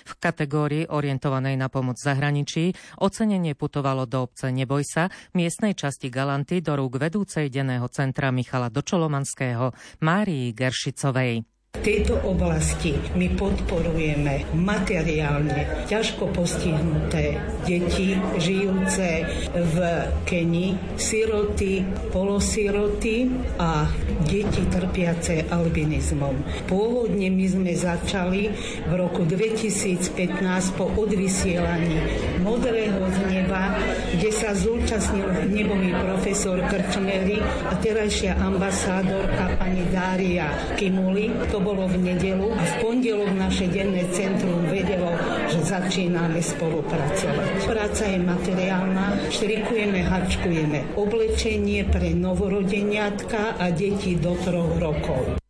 V 0.08 0.14
kategórii 0.18 0.88
orientovanej 0.88 1.60
na 1.60 1.68
pomoc 1.68 2.00
zahraničí 2.00 2.72
ocenenie 3.04 3.54
putovalo 3.60 4.08
do 4.08 4.24
obce 4.26 4.50
Nebojsa, 4.50 5.12
miestnej 5.36 5.76
časti 5.76 6.08
Galanty 6.08 6.64
do 6.64 6.80
rúk 6.80 6.96
vedúcej 6.98 7.52
denného 7.52 7.86
centra 7.92 8.32
Michala 8.32 8.72
Dočolomanského 8.72 9.76
Márii 10.00 10.56
Geršicovej. 10.56 11.55
Tejto 11.82 12.18
oblasti 12.24 12.96
my 13.18 13.34
podporujeme 13.36 14.48
materiálne 14.56 15.88
ťažko 15.90 16.32
postihnuté 16.32 17.38
deti 17.66 18.14
žijúce 18.38 19.26
v 19.54 19.76
Keni, 20.24 20.78
siroty, 20.96 21.82
polosiroty 22.14 23.30
a 23.58 23.90
deti 24.26 24.64
trpiace 24.70 25.50
albinizmom. 25.50 26.66
Pôvodne 26.70 27.30
my 27.34 27.46
sme 27.50 27.74
začali 27.74 28.50
v 28.86 28.92
roku 28.94 29.26
2015 29.26 30.78
po 30.78 30.90
odvysielaní 30.94 31.98
Modrého 32.42 33.02
z 33.10 33.20
neba, 33.30 33.74
kde 34.14 34.30
sa 34.30 34.54
zúčastnil 34.54 35.50
nebový 35.50 35.94
profesor 35.98 36.62
Krčmery 36.66 37.42
a 37.42 37.74
terajšia 37.78 38.38
ambasádorka 38.38 39.58
pani 39.58 39.86
Dária 39.90 40.50
Kimuli. 40.78 41.34
To 41.50 41.62
bolo 41.66 41.90
v 41.90 41.98
nedelu 41.98 42.46
a 42.54 42.62
v 42.62 42.74
pondelok 42.86 43.34
naše 43.34 43.66
denné 43.74 44.06
centrum 44.14 44.70
vedelo, 44.70 45.10
že 45.50 45.66
začíname 45.66 46.38
spolupracovať. 46.38 47.66
Práca 47.66 48.04
je 48.06 48.20
materiálna, 48.22 49.34
štrikujeme, 49.34 50.06
hačkujeme 50.06 50.94
oblečenie 50.94 51.90
pre 51.90 52.14
novorodeniatka 52.14 53.58
a 53.58 53.74
deti 53.74 54.14
do 54.22 54.38
troch 54.46 54.78
rokov. 54.78 55.45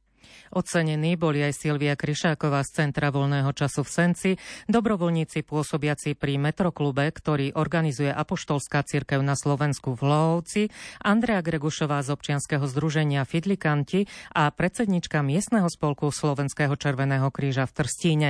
Ocenení 0.55 1.19
boli 1.19 1.43
aj 1.43 1.67
Silvia 1.67 1.99
Kryšáková 1.99 2.63
z 2.63 2.79
Centra 2.79 3.11
voľného 3.11 3.51
času 3.51 3.83
v 3.83 3.91
Senci, 3.91 4.31
dobrovoľníci 4.71 5.43
pôsobiaci 5.43 6.15
pri 6.15 6.39
Metroklube, 6.39 7.11
ktorý 7.11 7.51
organizuje 7.59 8.07
Apoštolská 8.07 8.87
cirkev 8.87 9.19
na 9.19 9.35
Slovensku 9.35 9.99
v 9.99 10.07
Lohovci, 10.07 10.61
Andrea 11.03 11.43
Gregušová 11.43 11.99
z 12.07 12.15
občianskeho 12.15 12.71
združenia 12.71 13.27
Fidlikanti 13.27 14.07
a 14.31 14.47
predsednička 14.47 15.19
miestneho 15.19 15.67
spolku 15.67 16.07
Slovenského 16.07 16.79
červeného 16.79 17.27
kríža 17.35 17.67
v 17.67 17.75
Trstíne. 17.75 18.29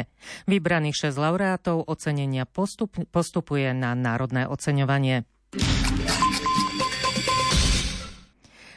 Vybraných 0.50 1.14
6 1.14 1.22
laureátov 1.22 1.86
ocenenia 1.86 2.50
postup, 2.50 2.98
postupuje 3.14 3.70
na 3.78 3.94
národné 3.94 4.50
oceňovanie. 4.50 5.30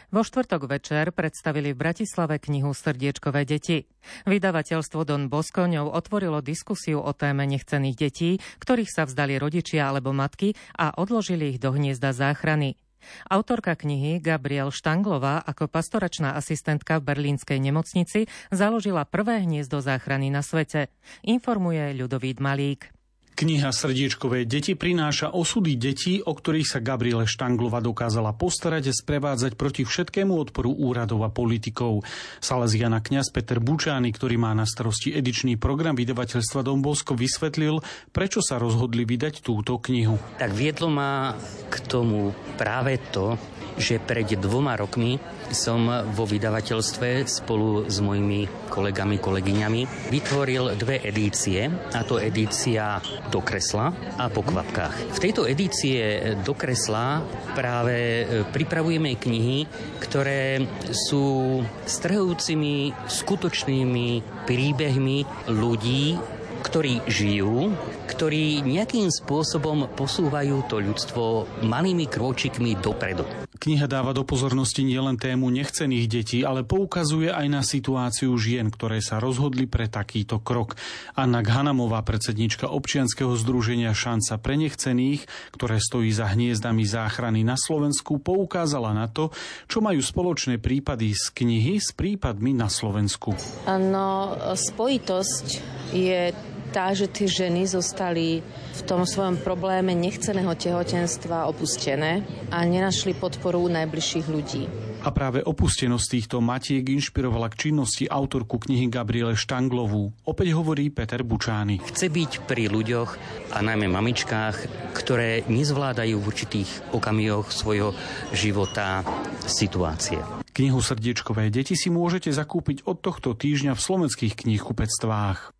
Vo 0.09 0.25
štvrtok 0.25 0.73
večer 0.73 1.13
predstavili 1.13 1.77
v 1.77 1.85
Bratislave 1.85 2.41
knihu 2.41 2.73
Srdiečkové 2.73 3.45
deti. 3.45 3.85
Vydavateľstvo 4.25 5.05
Don 5.05 5.29
Bosco 5.29 5.69
ňou 5.69 5.93
otvorilo 5.93 6.41
diskusiu 6.41 7.05
o 7.05 7.13
téme 7.13 7.45
nechcených 7.45 7.97
detí, 8.09 8.41
ktorých 8.57 8.89
sa 8.89 9.05
vzdali 9.05 9.37
rodičia 9.37 9.85
alebo 9.85 10.17
matky 10.17 10.57
a 10.81 10.97
odložili 10.97 11.53
ich 11.53 11.61
do 11.61 11.77
hniezda 11.77 12.17
záchrany. 12.17 12.81
Autorka 13.29 13.77
knihy 13.77 14.17
Gabriel 14.25 14.73
Štanglová 14.73 15.45
ako 15.45 15.69
pastoračná 15.69 16.41
asistentka 16.41 17.05
v 17.05 17.13
berlínskej 17.13 17.61
nemocnici 17.61 18.33
založila 18.49 19.05
prvé 19.05 19.45
hniezdo 19.45 19.85
záchrany 19.85 20.33
na 20.33 20.41
svete. 20.41 20.89
Informuje 21.21 21.93
Ľudovít 21.93 22.41
Malík. 22.41 22.98
Kniha 23.39 23.71
Srdiečkové 23.71 24.51
deti 24.51 24.75
prináša 24.75 25.31
osudy 25.31 25.79
detí, 25.79 26.19
o 26.19 26.35
ktorých 26.35 26.75
sa 26.75 26.83
Gabriele 26.83 27.23
Štanglova 27.23 27.79
dokázala 27.79 28.35
postarať 28.35 28.91
a 28.91 28.99
sprevádzať 28.99 29.55
proti 29.55 29.87
všetkému 29.87 30.35
odporu 30.35 30.75
úradov 30.75 31.23
a 31.23 31.31
politikov. 31.31 32.03
Salesiana 32.43 32.99
kňaz 32.99 33.31
Peter 33.31 33.63
Bučány, 33.63 34.11
ktorý 34.11 34.43
má 34.43 34.51
na 34.59 34.67
starosti 34.67 35.15
edičný 35.15 35.55
program 35.55 35.95
vydavateľstva 35.95 36.67
Don 36.67 36.83
Bosco, 36.83 37.15
vysvetlil, 37.15 37.79
prečo 38.11 38.43
sa 38.43 38.59
rozhodli 38.59 39.07
vydať 39.07 39.47
túto 39.47 39.79
knihu. 39.87 40.19
Tak 40.43 40.51
viedlo 40.51 40.91
ma 40.91 41.39
k 41.71 41.79
tomu 41.87 42.35
práve 42.59 42.99
to, 43.15 43.39
že 43.79 44.03
pred 44.03 44.27
dvoma 44.35 44.75
rokmi 44.75 45.23
som 45.55 45.87
vo 46.11 46.27
vydavateľstve 46.27 47.25
spolu 47.25 47.87
s 47.87 48.03
mojimi 48.03 48.69
kolegami, 48.69 49.23
kolegyňami 49.23 50.11
vytvoril 50.11 50.75
dve 50.75 50.99
edície. 51.07 51.71
A 51.95 52.03
to 52.03 52.19
edícia 52.19 52.99
do 53.29 53.45
kresla 53.45 53.93
a 54.17 54.27
po 54.33 54.41
kvapkách. 54.43 55.15
V 55.15 55.23
tejto 55.23 55.45
edície 55.45 56.35
do 56.43 56.57
kresla 56.57 57.23
práve 57.53 58.25
pripravujeme 58.51 59.15
knihy, 59.21 59.69
ktoré 60.01 60.65
sú 60.91 61.61
strhujúcimi 61.85 62.93
skutočnými 63.07 64.09
príbehmi 64.49 65.19
ľudí, 65.53 66.17
ktorí 66.65 67.07
žijú, 67.07 67.71
ktorí 68.09 68.65
nejakým 68.65 69.13
spôsobom 69.13 69.93
posúvajú 69.93 70.65
to 70.65 70.81
ľudstvo 70.81 71.45
malými 71.69 72.09
krôčikmi 72.09 72.81
dopredu. 72.81 73.29
Kniha 73.59 73.85
dáva 73.91 74.17
do 74.17 74.25
pozornosti 74.25 74.87
nielen 74.87 75.21
tému 75.21 75.51
nechcených 75.51 76.07
detí, 76.09 76.39
ale 76.47 76.65
poukazuje 76.65 77.29
aj 77.29 77.47
na 77.51 77.61
situáciu 77.61 78.33
žien, 78.39 78.73
ktoré 78.73 79.05
sa 79.05 79.21
rozhodli 79.21 79.69
pre 79.69 79.91
takýto 79.91 80.41
krok. 80.41 80.79
Anna 81.19 81.43
Hanamová, 81.43 82.01
predsednička 82.07 82.71
občianskeho 82.71 83.35
združenia 83.35 83.93
Šanca 83.93 84.39
pre 84.39 84.55
nechcených, 84.57 85.27
ktoré 85.53 85.83
stojí 85.83 86.09
za 86.15 86.31
hniezdami 86.33 86.87
záchrany 86.87 87.43
na 87.43 87.59
Slovensku, 87.59 88.23
poukázala 88.23 88.95
na 88.95 89.11
to, 89.11 89.35
čo 89.67 89.83
majú 89.83 89.99
spoločné 89.99 90.63
prípady 90.63 91.13
z 91.13 91.35
knihy 91.35 91.83
s 91.83 91.91
prípadmi 91.93 92.55
na 92.55 92.71
Slovensku. 92.71 93.35
No, 93.67 94.39
spojitosť 94.55 95.47
je 95.93 96.31
tá, 96.79 96.95
že 96.95 97.11
tie 97.11 97.27
ženy 97.27 97.67
zostali 97.67 98.39
v 98.79 98.83
tom 98.87 99.03
svojom 99.03 99.43
probléme 99.43 99.99
nechceného 99.99 100.55
tehotenstva 100.55 101.51
opustené 101.51 102.23
a 102.55 102.63
nenašli 102.63 103.19
podporu 103.19 103.67
najbližších 103.67 104.27
ľudí. 104.31 104.71
A 105.03 105.11
práve 105.11 105.43
opustenosť 105.43 106.07
týchto 106.07 106.39
matiek 106.39 106.87
inšpirovala 106.87 107.51
k 107.51 107.67
činnosti 107.67 108.07
autorku 108.07 108.63
knihy 108.63 108.87
Gabriele 108.87 109.35
Štanglovú. 109.35 110.15
Opäť 110.23 110.55
hovorí 110.55 110.95
Peter 110.95 111.27
Bučány. 111.27 111.83
Chce 111.83 112.15
byť 112.15 112.47
pri 112.47 112.71
ľuďoch 112.71 113.11
a 113.55 113.59
najmä 113.59 113.91
mamičkách, 113.91 114.57
ktoré 114.95 115.43
nezvládajú 115.51 116.15
v 116.15 116.29
určitých 116.31 116.95
okamihoch 116.95 117.51
svojho 117.51 117.91
života 118.31 119.03
situácie. 119.51 120.23
Knihu 120.55 120.79
Srdiečkové 120.79 121.51
deti 121.51 121.75
si 121.75 121.91
môžete 121.91 122.31
zakúpiť 122.31 122.87
od 122.87 123.03
tohto 123.03 123.35
týždňa 123.35 123.75
v 123.75 123.83
slovenských 123.83 124.35
knihkupectvách. 124.47 125.58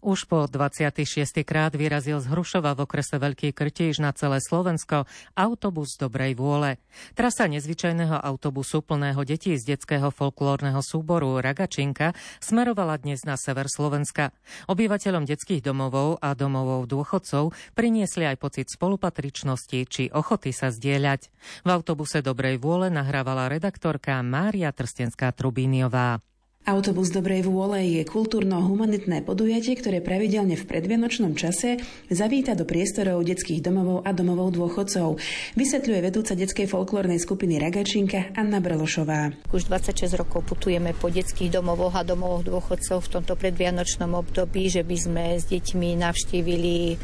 Už 0.00 0.24
po 0.24 0.48
26. 0.48 1.44
krát 1.44 1.76
vyrazil 1.76 2.20
z 2.20 2.30
Hrušova 2.30 2.72
v 2.72 2.88
okrese 2.88 3.20
Veľký 3.20 3.52
Krtíž 3.52 4.00
na 4.00 4.14
celé 4.16 4.40
Slovensko 4.40 5.04
autobus 5.36 5.98
dobrej 6.00 6.38
vôle. 6.38 6.80
Trasa 7.12 7.50
nezvyčajného 7.50 8.16
autobusu 8.16 8.80
plného 8.80 9.20
detí 9.28 9.56
z 9.58 9.76
detského 9.76 10.08
folklórneho 10.08 10.80
súboru 10.80 11.36
Ragačinka 11.42 12.16
smerovala 12.40 12.96
dnes 13.00 13.26
na 13.28 13.36
sever 13.36 13.68
Slovenska. 13.68 14.32
Obyvateľom 14.70 15.28
detských 15.28 15.60
domovov 15.60 16.22
a 16.22 16.32
domovov 16.32 16.88
dôchodcov 16.88 17.52
priniesli 17.76 18.24
aj 18.24 18.36
pocit 18.40 18.66
spolupatričnosti 18.72 19.78
či 19.90 20.08
ochoty 20.08 20.54
sa 20.54 20.72
zdieľať. 20.72 21.20
V 21.64 21.68
autobuse 21.68 22.22
dobrej 22.24 22.56
vôle 22.62 22.88
nahrávala 22.88 23.50
redaktorka 23.50 24.20
Mária 24.24 24.72
Trstenská-Trubíniová. 24.72 26.29
Autobus 26.68 27.08
dobrej 27.08 27.48
vôle 27.48 27.80
je 27.88 28.02
kultúrno-humanitné 28.04 29.24
podujatie, 29.24 29.80
ktoré 29.80 30.04
pravidelne 30.04 30.60
v 30.60 30.68
predvianočnom 30.68 31.32
čase 31.32 31.80
zavíta 32.12 32.52
do 32.52 32.68
priestorov 32.68 33.24
detských 33.24 33.64
domovov 33.64 34.04
a 34.04 34.12
domovov 34.12 34.52
dôchodcov. 34.52 35.16
Vysvetľuje 35.56 36.00
vedúca 36.04 36.36
detskej 36.36 36.68
folklórnej 36.68 37.16
skupiny 37.16 37.56
Ragačinka 37.56 38.36
Anna 38.36 38.60
Brlošová. 38.60 39.32
Už 39.56 39.72
26 39.72 40.20
rokov 40.20 40.44
putujeme 40.44 40.92
po 40.92 41.08
detských 41.08 41.48
domovoch 41.48 41.96
a 41.96 42.04
domovoch 42.04 42.44
dôchodcov 42.44 43.08
v 43.08 43.12
tomto 43.16 43.40
predvianočnom 43.40 44.12
období, 44.12 44.68
že 44.68 44.84
by 44.84 44.96
sme 45.00 45.24
s 45.40 45.48
deťmi 45.48 45.96
navštívili 45.96 47.00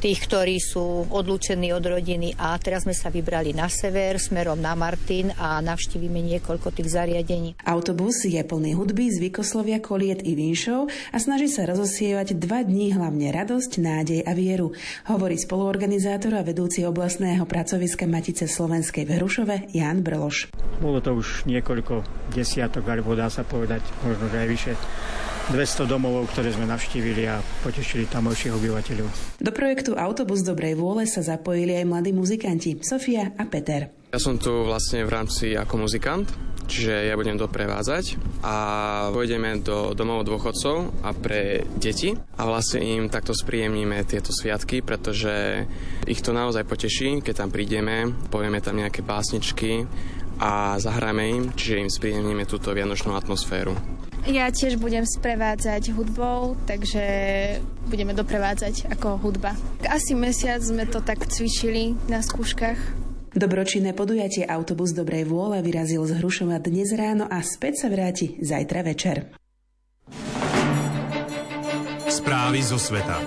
tých, 0.00 0.20
ktorí 0.24 0.56
sú 0.56 1.12
odlúčení 1.12 1.76
od 1.76 1.84
rodiny 1.84 2.40
a 2.40 2.56
teraz 2.56 2.88
sme 2.88 2.96
sa 2.96 3.12
vybrali 3.12 3.52
na 3.52 3.68
sever 3.68 4.16
smerom 4.16 4.60
na 4.64 4.72
Martin 4.72 5.28
a 5.36 5.60
navštívime 5.60 6.24
niekoľko 6.24 6.72
tých 6.72 6.88
zariadení. 6.92 7.56
Autobus 7.64 8.24
je 8.28 8.40
plný 8.40 8.76
hudby, 8.76 8.93
zvykoslovia, 8.94 9.82
koliet 9.82 10.22
i 10.22 10.38
vinšov 10.38 10.86
a 11.10 11.16
snaží 11.18 11.50
sa 11.50 11.66
rozosievať 11.66 12.38
dva 12.38 12.62
dní 12.62 12.94
hlavne 12.94 13.34
radosť, 13.34 13.82
nádej 13.82 14.20
a 14.22 14.32
vieru, 14.38 14.70
hovorí 15.10 15.34
spoluorganizátor 15.34 16.38
a 16.38 16.46
vedúci 16.46 16.86
oblastného 16.86 17.42
pracoviska 17.42 18.06
Matice 18.06 18.46
Slovenskej 18.46 19.02
v 19.10 19.18
Hrušove 19.18 19.56
Jan 19.74 20.06
Brloš. 20.06 20.54
Bolo 20.78 21.02
to 21.02 21.18
už 21.18 21.50
niekoľko 21.50 22.06
desiatok, 22.30 22.86
alebo 22.86 23.18
dá 23.18 23.26
sa 23.26 23.42
povedať, 23.42 23.82
možno 24.06 24.30
aj 24.30 24.46
vyše 24.46 24.72
200 25.52 25.84
domov, 25.84 26.24
ktoré 26.32 26.56
sme 26.56 26.64
navštívili 26.64 27.28
a 27.28 27.36
potešili 27.60 28.08
tamojších 28.08 28.56
obyvateľov. 28.56 29.08
Do 29.44 29.52
projektu 29.52 29.92
Autobus 29.92 30.40
dobrej 30.40 30.72
vôle 30.80 31.04
sa 31.04 31.20
zapojili 31.20 31.76
aj 31.76 31.84
mladí 31.84 32.16
muzikanti 32.16 32.80
Sofia 32.80 33.28
a 33.36 33.44
Peter. 33.44 33.92
Ja 34.08 34.22
som 34.22 34.40
tu 34.40 34.64
vlastne 34.64 35.04
v 35.04 35.10
rámci 35.12 35.52
ako 35.52 35.84
muzikant, 35.84 36.32
čiže 36.66 37.08
ja 37.08 37.14
budem 37.14 37.36
doprevádzať 37.38 38.18
a 38.44 38.56
pôjdeme 39.12 39.60
do 39.60 39.92
domov 39.92 40.26
dôchodcov 40.28 41.04
a 41.04 41.10
pre 41.12 41.64
deti 41.76 42.16
a 42.16 42.42
vlastne 42.44 42.82
im 42.82 43.12
takto 43.12 43.36
spríjemníme 43.36 44.02
tieto 44.04 44.32
sviatky, 44.32 44.80
pretože 44.80 45.64
ich 46.08 46.20
to 46.20 46.32
naozaj 46.32 46.64
poteší, 46.66 47.20
keď 47.20 47.34
tam 47.44 47.50
prídeme, 47.52 48.12
povieme 48.28 48.60
tam 48.60 48.80
nejaké 48.80 49.04
básničky 49.04 49.86
a 50.40 50.80
zahráme 50.82 51.22
im, 51.30 51.44
čiže 51.54 51.80
im 51.86 51.90
spríjemníme 51.90 52.44
túto 52.48 52.74
vianočnú 52.74 53.14
atmosféru. 53.14 53.76
Ja 54.24 54.48
tiež 54.48 54.80
budem 54.80 55.04
sprevádzať 55.04 55.92
hudbou, 55.92 56.56
takže 56.64 57.04
budeme 57.92 58.16
doprevádzať 58.16 58.88
ako 58.96 59.20
hudba. 59.20 59.52
Asi 59.84 60.16
mesiac 60.16 60.64
sme 60.64 60.88
to 60.88 61.04
tak 61.04 61.28
cvičili 61.28 61.92
na 62.08 62.24
skúškach. 62.24 63.03
Dobročinné 63.34 63.98
podujatie 63.98 64.46
Autobus 64.46 64.94
dobrej 64.94 65.26
vôle 65.26 65.58
vyrazil 65.58 66.06
z 66.06 66.22
Hrušova 66.22 66.62
dnes 66.62 66.94
ráno 66.94 67.26
a 67.26 67.42
späť 67.42 67.82
sa 67.82 67.88
vráti 67.90 68.38
zajtra 68.38 68.86
večer. 68.86 69.34
Správy 72.06 72.62
zo 72.62 72.78
sveta. 72.78 73.18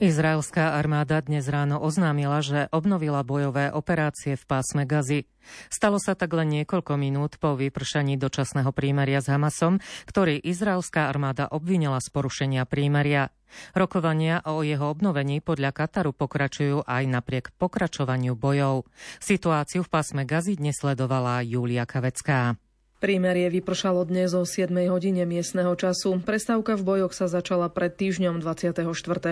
Izraelská 0.00 0.76
armáda 0.76 1.24
dnes 1.24 1.48
ráno 1.48 1.80
oznámila, 1.80 2.44
že 2.44 2.68
obnovila 2.72 3.24
bojové 3.24 3.72
operácie 3.72 4.36
v 4.36 4.44
pásme 4.44 4.84
Gazy. 4.84 5.24
Stalo 5.72 5.96
sa 5.96 6.12
tak 6.12 6.36
len 6.36 6.52
niekoľko 6.52 7.00
minút 7.00 7.40
po 7.40 7.56
vypršaní 7.56 8.20
dočasného 8.20 8.76
prímeria 8.76 9.24
s 9.24 9.32
Hamasom, 9.32 9.80
ktorý 10.04 10.36
izraelská 10.36 11.08
armáda 11.08 11.48
obvinila 11.48 11.96
z 12.00 12.12
porušenia 12.12 12.68
prímeria. 12.68 13.32
Rokovania 13.74 14.40
o 14.46 14.62
jeho 14.62 14.88
obnovení 14.88 15.42
podľa 15.42 15.74
Kataru 15.74 16.14
pokračujú 16.14 16.86
aj 16.86 17.04
napriek 17.08 17.52
pokračovaniu 17.58 18.38
bojov. 18.38 18.86
Situáciu 19.18 19.82
v 19.84 19.92
pásme 19.92 20.22
Gazy 20.24 20.56
dnes 20.56 20.78
sledovala 20.78 21.42
Júlia 21.42 21.84
Kavecká. 21.84 22.56
Prímerie 23.00 23.48
vypršalo 23.48 24.04
dnes 24.04 24.36
o 24.36 24.44
7 24.44 24.68
hodine 24.92 25.24
miestneho 25.24 25.72
času. 25.72 26.20
Prestávka 26.20 26.76
v 26.76 26.84
bojoch 26.84 27.16
sa 27.16 27.32
začala 27.32 27.72
pred 27.72 27.88
týždňom 27.88 28.44
24. 28.44 28.84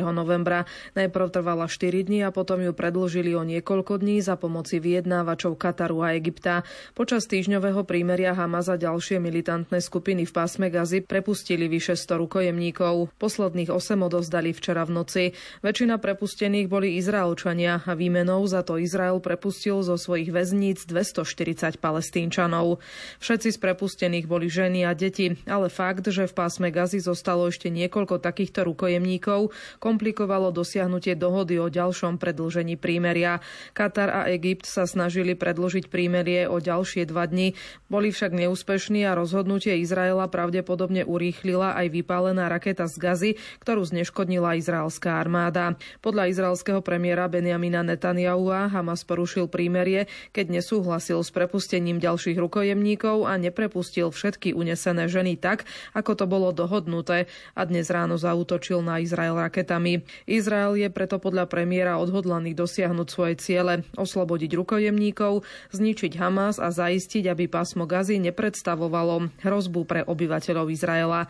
novembra. 0.08 0.64
Najprv 0.96 1.28
trvala 1.28 1.68
4 1.68 2.08
dní 2.08 2.24
a 2.24 2.32
potom 2.32 2.64
ju 2.64 2.72
predlžili 2.72 3.36
o 3.36 3.44
niekoľko 3.44 4.00
dní 4.00 4.24
za 4.24 4.40
pomoci 4.40 4.80
vyjednávačov 4.80 5.60
Kataru 5.60 6.00
a 6.00 6.16
Egypta. 6.16 6.64
Počas 6.96 7.28
týždňového 7.28 7.84
prímeria 7.84 8.32
Hamas 8.32 8.72
a 8.72 8.80
ďalšie 8.80 9.20
militantné 9.20 9.84
skupiny 9.84 10.24
v 10.24 10.32
pásme 10.32 10.72
Gazy 10.72 11.04
prepustili 11.04 11.68
vyše 11.68 11.92
100 11.92 12.24
rukojemníkov. 12.24 13.20
Posledných 13.20 13.68
8 13.68 14.00
odozdali 14.00 14.56
včera 14.56 14.88
v 14.88 14.96
noci. 14.96 15.24
Väčšina 15.60 16.00
prepustených 16.00 16.72
boli 16.72 16.96
Izraelčania 16.96 17.84
a 17.84 17.92
výmenou 17.92 18.48
za 18.48 18.64
to 18.64 18.80
Izrael 18.80 19.20
prepustil 19.20 19.84
zo 19.84 20.00
svojich 20.00 20.32
väzníc 20.32 20.88
240 20.88 21.76
palestínčanov. 21.76 22.80
Všetci 23.20 23.57
z 23.58 23.66
prepustených 23.66 24.30
boli 24.30 24.46
ženy 24.46 24.86
a 24.86 24.94
deti, 24.94 25.34
ale 25.50 25.66
fakt, 25.66 26.06
že 26.06 26.30
v 26.30 26.36
pásme 26.38 26.70
Gazy 26.70 27.02
zostalo 27.02 27.50
ešte 27.50 27.66
niekoľko 27.74 28.22
takýchto 28.22 28.62
rukojemníkov, 28.62 29.50
komplikovalo 29.82 30.54
dosiahnutie 30.54 31.18
dohody 31.18 31.58
o 31.58 31.66
ďalšom 31.66 32.22
predlžení 32.22 32.78
prímeria. 32.78 33.42
Katar 33.74 34.14
a 34.14 34.22
Egypt 34.30 34.70
sa 34.70 34.86
snažili 34.86 35.34
predložiť 35.34 35.90
prímerie 35.90 36.46
o 36.46 36.62
ďalšie 36.62 37.02
dva 37.10 37.26
dni, 37.26 37.58
boli 37.90 38.14
však 38.14 38.30
neúspešní 38.30 39.02
a 39.02 39.18
rozhodnutie 39.18 39.82
Izraela 39.82 40.30
pravdepodobne 40.30 41.02
urýchlila 41.02 41.74
aj 41.74 41.90
vypálená 41.90 42.46
raketa 42.46 42.86
z 42.86 42.94
Gazy, 43.02 43.30
ktorú 43.58 43.82
zneškodnila 43.82 44.54
izraelská 44.54 45.18
armáda. 45.18 45.74
Podľa 45.98 46.30
izraelského 46.30 46.78
premiéra 46.78 47.26
Benjamina 47.26 47.82
Netanyahua 47.82 48.70
Hamas 48.70 49.02
porušil 49.02 49.50
prímerie, 49.50 50.06
keď 50.30 50.62
nesúhlasil 50.62 51.18
s 51.26 51.34
prepustením 51.34 51.98
ďalších 51.98 52.38
rukojemníkov 52.38 53.26
a 53.26 53.34
neprepustil 53.48 54.12
všetky 54.12 54.52
unesené 54.52 55.08
ženy 55.08 55.40
tak, 55.40 55.64
ako 55.96 56.12
to 56.14 56.24
bolo 56.28 56.52
dohodnuté 56.52 57.26
a 57.56 57.64
dnes 57.64 57.88
ráno 57.88 58.20
zautočil 58.20 58.84
na 58.84 59.00
Izrael 59.00 59.34
raketami. 59.34 60.04
Izrael 60.28 60.76
je 60.76 60.88
preto 60.92 61.16
podľa 61.16 61.48
premiéra 61.48 61.96
odhodlaný 61.96 62.52
dosiahnuť 62.52 63.08
svoje 63.08 63.34
ciele, 63.40 63.88
oslobodiť 63.96 64.52
rukojemníkov, 64.54 65.42
zničiť 65.72 66.12
Hamas 66.20 66.60
a 66.60 66.68
zaistiť, 66.68 67.26
aby 67.32 67.48
pásmo 67.48 67.88
Gazy 67.88 68.20
nepredstavovalo 68.20 69.32
hrozbu 69.40 69.80
pre 69.88 70.04
obyvateľov 70.04 70.68
Izraela. 70.68 71.26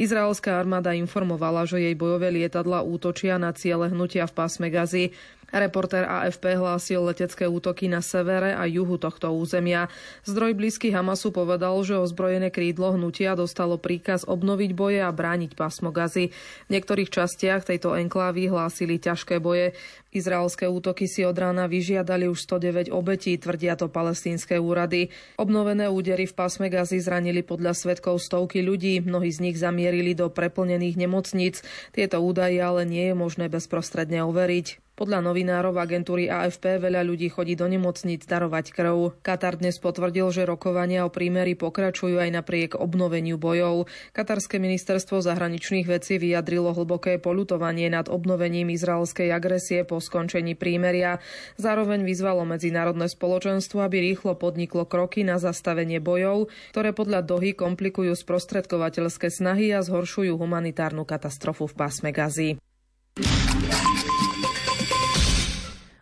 Izraelská 0.00 0.56
armáda 0.56 0.96
informovala, 0.96 1.68
že 1.68 1.84
jej 1.84 1.94
bojové 1.94 2.32
lietadla 2.32 2.80
útočia 2.80 3.36
na 3.36 3.52
ciele 3.52 3.92
hnutia 3.92 4.24
v 4.24 4.32
pásme 4.32 4.72
Gazy. 4.72 5.12
Reportér 5.48 6.04
AFP 6.04 6.60
hlásil 6.60 7.00
letecké 7.08 7.48
útoky 7.48 7.88
na 7.88 8.04
severe 8.04 8.52
a 8.52 8.68
juhu 8.68 9.00
tohto 9.00 9.32
územia. 9.32 9.88
Zdroj 10.28 10.52
blízky 10.52 10.92
Hamasu 10.92 11.32
povedal, 11.32 11.72
že 11.88 11.96
ozbrojené 11.96 12.52
krídlo 12.52 12.92
hnutia 12.92 13.32
dostalo 13.32 13.80
príkaz 13.80 14.28
obnoviť 14.28 14.70
boje 14.76 15.00
a 15.00 15.08
brániť 15.08 15.56
pásmo 15.56 15.88
Gazy. 15.88 16.36
V 16.68 16.68
niektorých 16.68 17.08
častiach 17.08 17.64
tejto 17.64 17.96
enklávy 17.96 18.52
hlásili 18.52 19.00
ťažké 19.00 19.40
boje. 19.40 19.72
Izraelské 20.12 20.68
útoky 20.68 21.08
si 21.08 21.24
od 21.24 21.36
rána 21.40 21.64
vyžiadali 21.64 22.28
už 22.28 22.44
109 22.44 22.92
obetí, 22.92 23.32
tvrdia 23.40 23.72
to 23.80 23.88
palestínske 23.88 24.60
úrady. 24.60 25.08
Obnovené 25.40 25.88
údery 25.88 26.28
v 26.28 26.36
pásme 26.36 26.68
Gazy 26.68 27.00
zranili 27.00 27.40
podľa 27.40 27.72
svetkov 27.72 28.20
stovky 28.20 28.60
ľudí, 28.60 29.00
mnohí 29.00 29.32
z 29.32 29.48
nich 29.48 29.56
zamierili 29.56 30.12
do 30.12 30.28
preplnených 30.28 31.08
nemocníc. 31.08 31.64
Tieto 31.96 32.20
údaje 32.20 32.60
ale 32.60 32.84
nie 32.84 33.08
je 33.08 33.14
možné 33.16 33.48
bezprostredne 33.48 34.20
overiť. 34.28 34.87
Podľa 34.98 35.22
novinárov 35.22 35.78
agentúry 35.78 36.26
AFP 36.26 36.82
veľa 36.82 37.06
ľudí 37.06 37.30
chodí 37.30 37.54
do 37.54 37.70
nemocníc 37.70 38.26
darovať 38.26 38.74
krv. 38.74 39.22
Katar 39.22 39.54
dnes 39.54 39.78
potvrdil, 39.78 40.26
že 40.34 40.42
rokovania 40.42 41.06
o 41.06 41.14
prímeri 41.14 41.54
pokračujú 41.54 42.18
aj 42.18 42.34
napriek 42.34 42.74
obnoveniu 42.74 43.38
bojov. 43.38 43.86
Katarské 44.10 44.58
ministerstvo 44.58 45.22
zahraničných 45.22 45.86
vecí 45.86 46.18
vyjadrilo 46.18 46.74
hlboké 46.74 47.22
polutovanie 47.22 47.86
nad 47.86 48.10
obnovením 48.10 48.74
izraelskej 48.74 49.30
agresie 49.30 49.86
po 49.86 50.02
skončení 50.02 50.58
prímeria. 50.58 51.22
Zároveň 51.62 52.02
vyzvalo 52.02 52.42
medzinárodné 52.42 53.06
spoločenstvo, 53.06 53.86
aby 53.86 54.02
rýchlo 54.02 54.34
podniklo 54.34 54.82
kroky 54.82 55.22
na 55.22 55.38
zastavenie 55.38 56.02
bojov, 56.02 56.50
ktoré 56.74 56.90
podľa 56.90 57.22
Dohy 57.22 57.54
komplikujú 57.54 58.18
sprostredkovateľské 58.18 59.30
snahy 59.30 59.70
a 59.70 59.78
zhoršujú 59.78 60.34
humanitárnu 60.34 61.06
katastrofu 61.06 61.70
v 61.70 61.86
pásme 61.86 62.10
Gazy. 62.10 62.58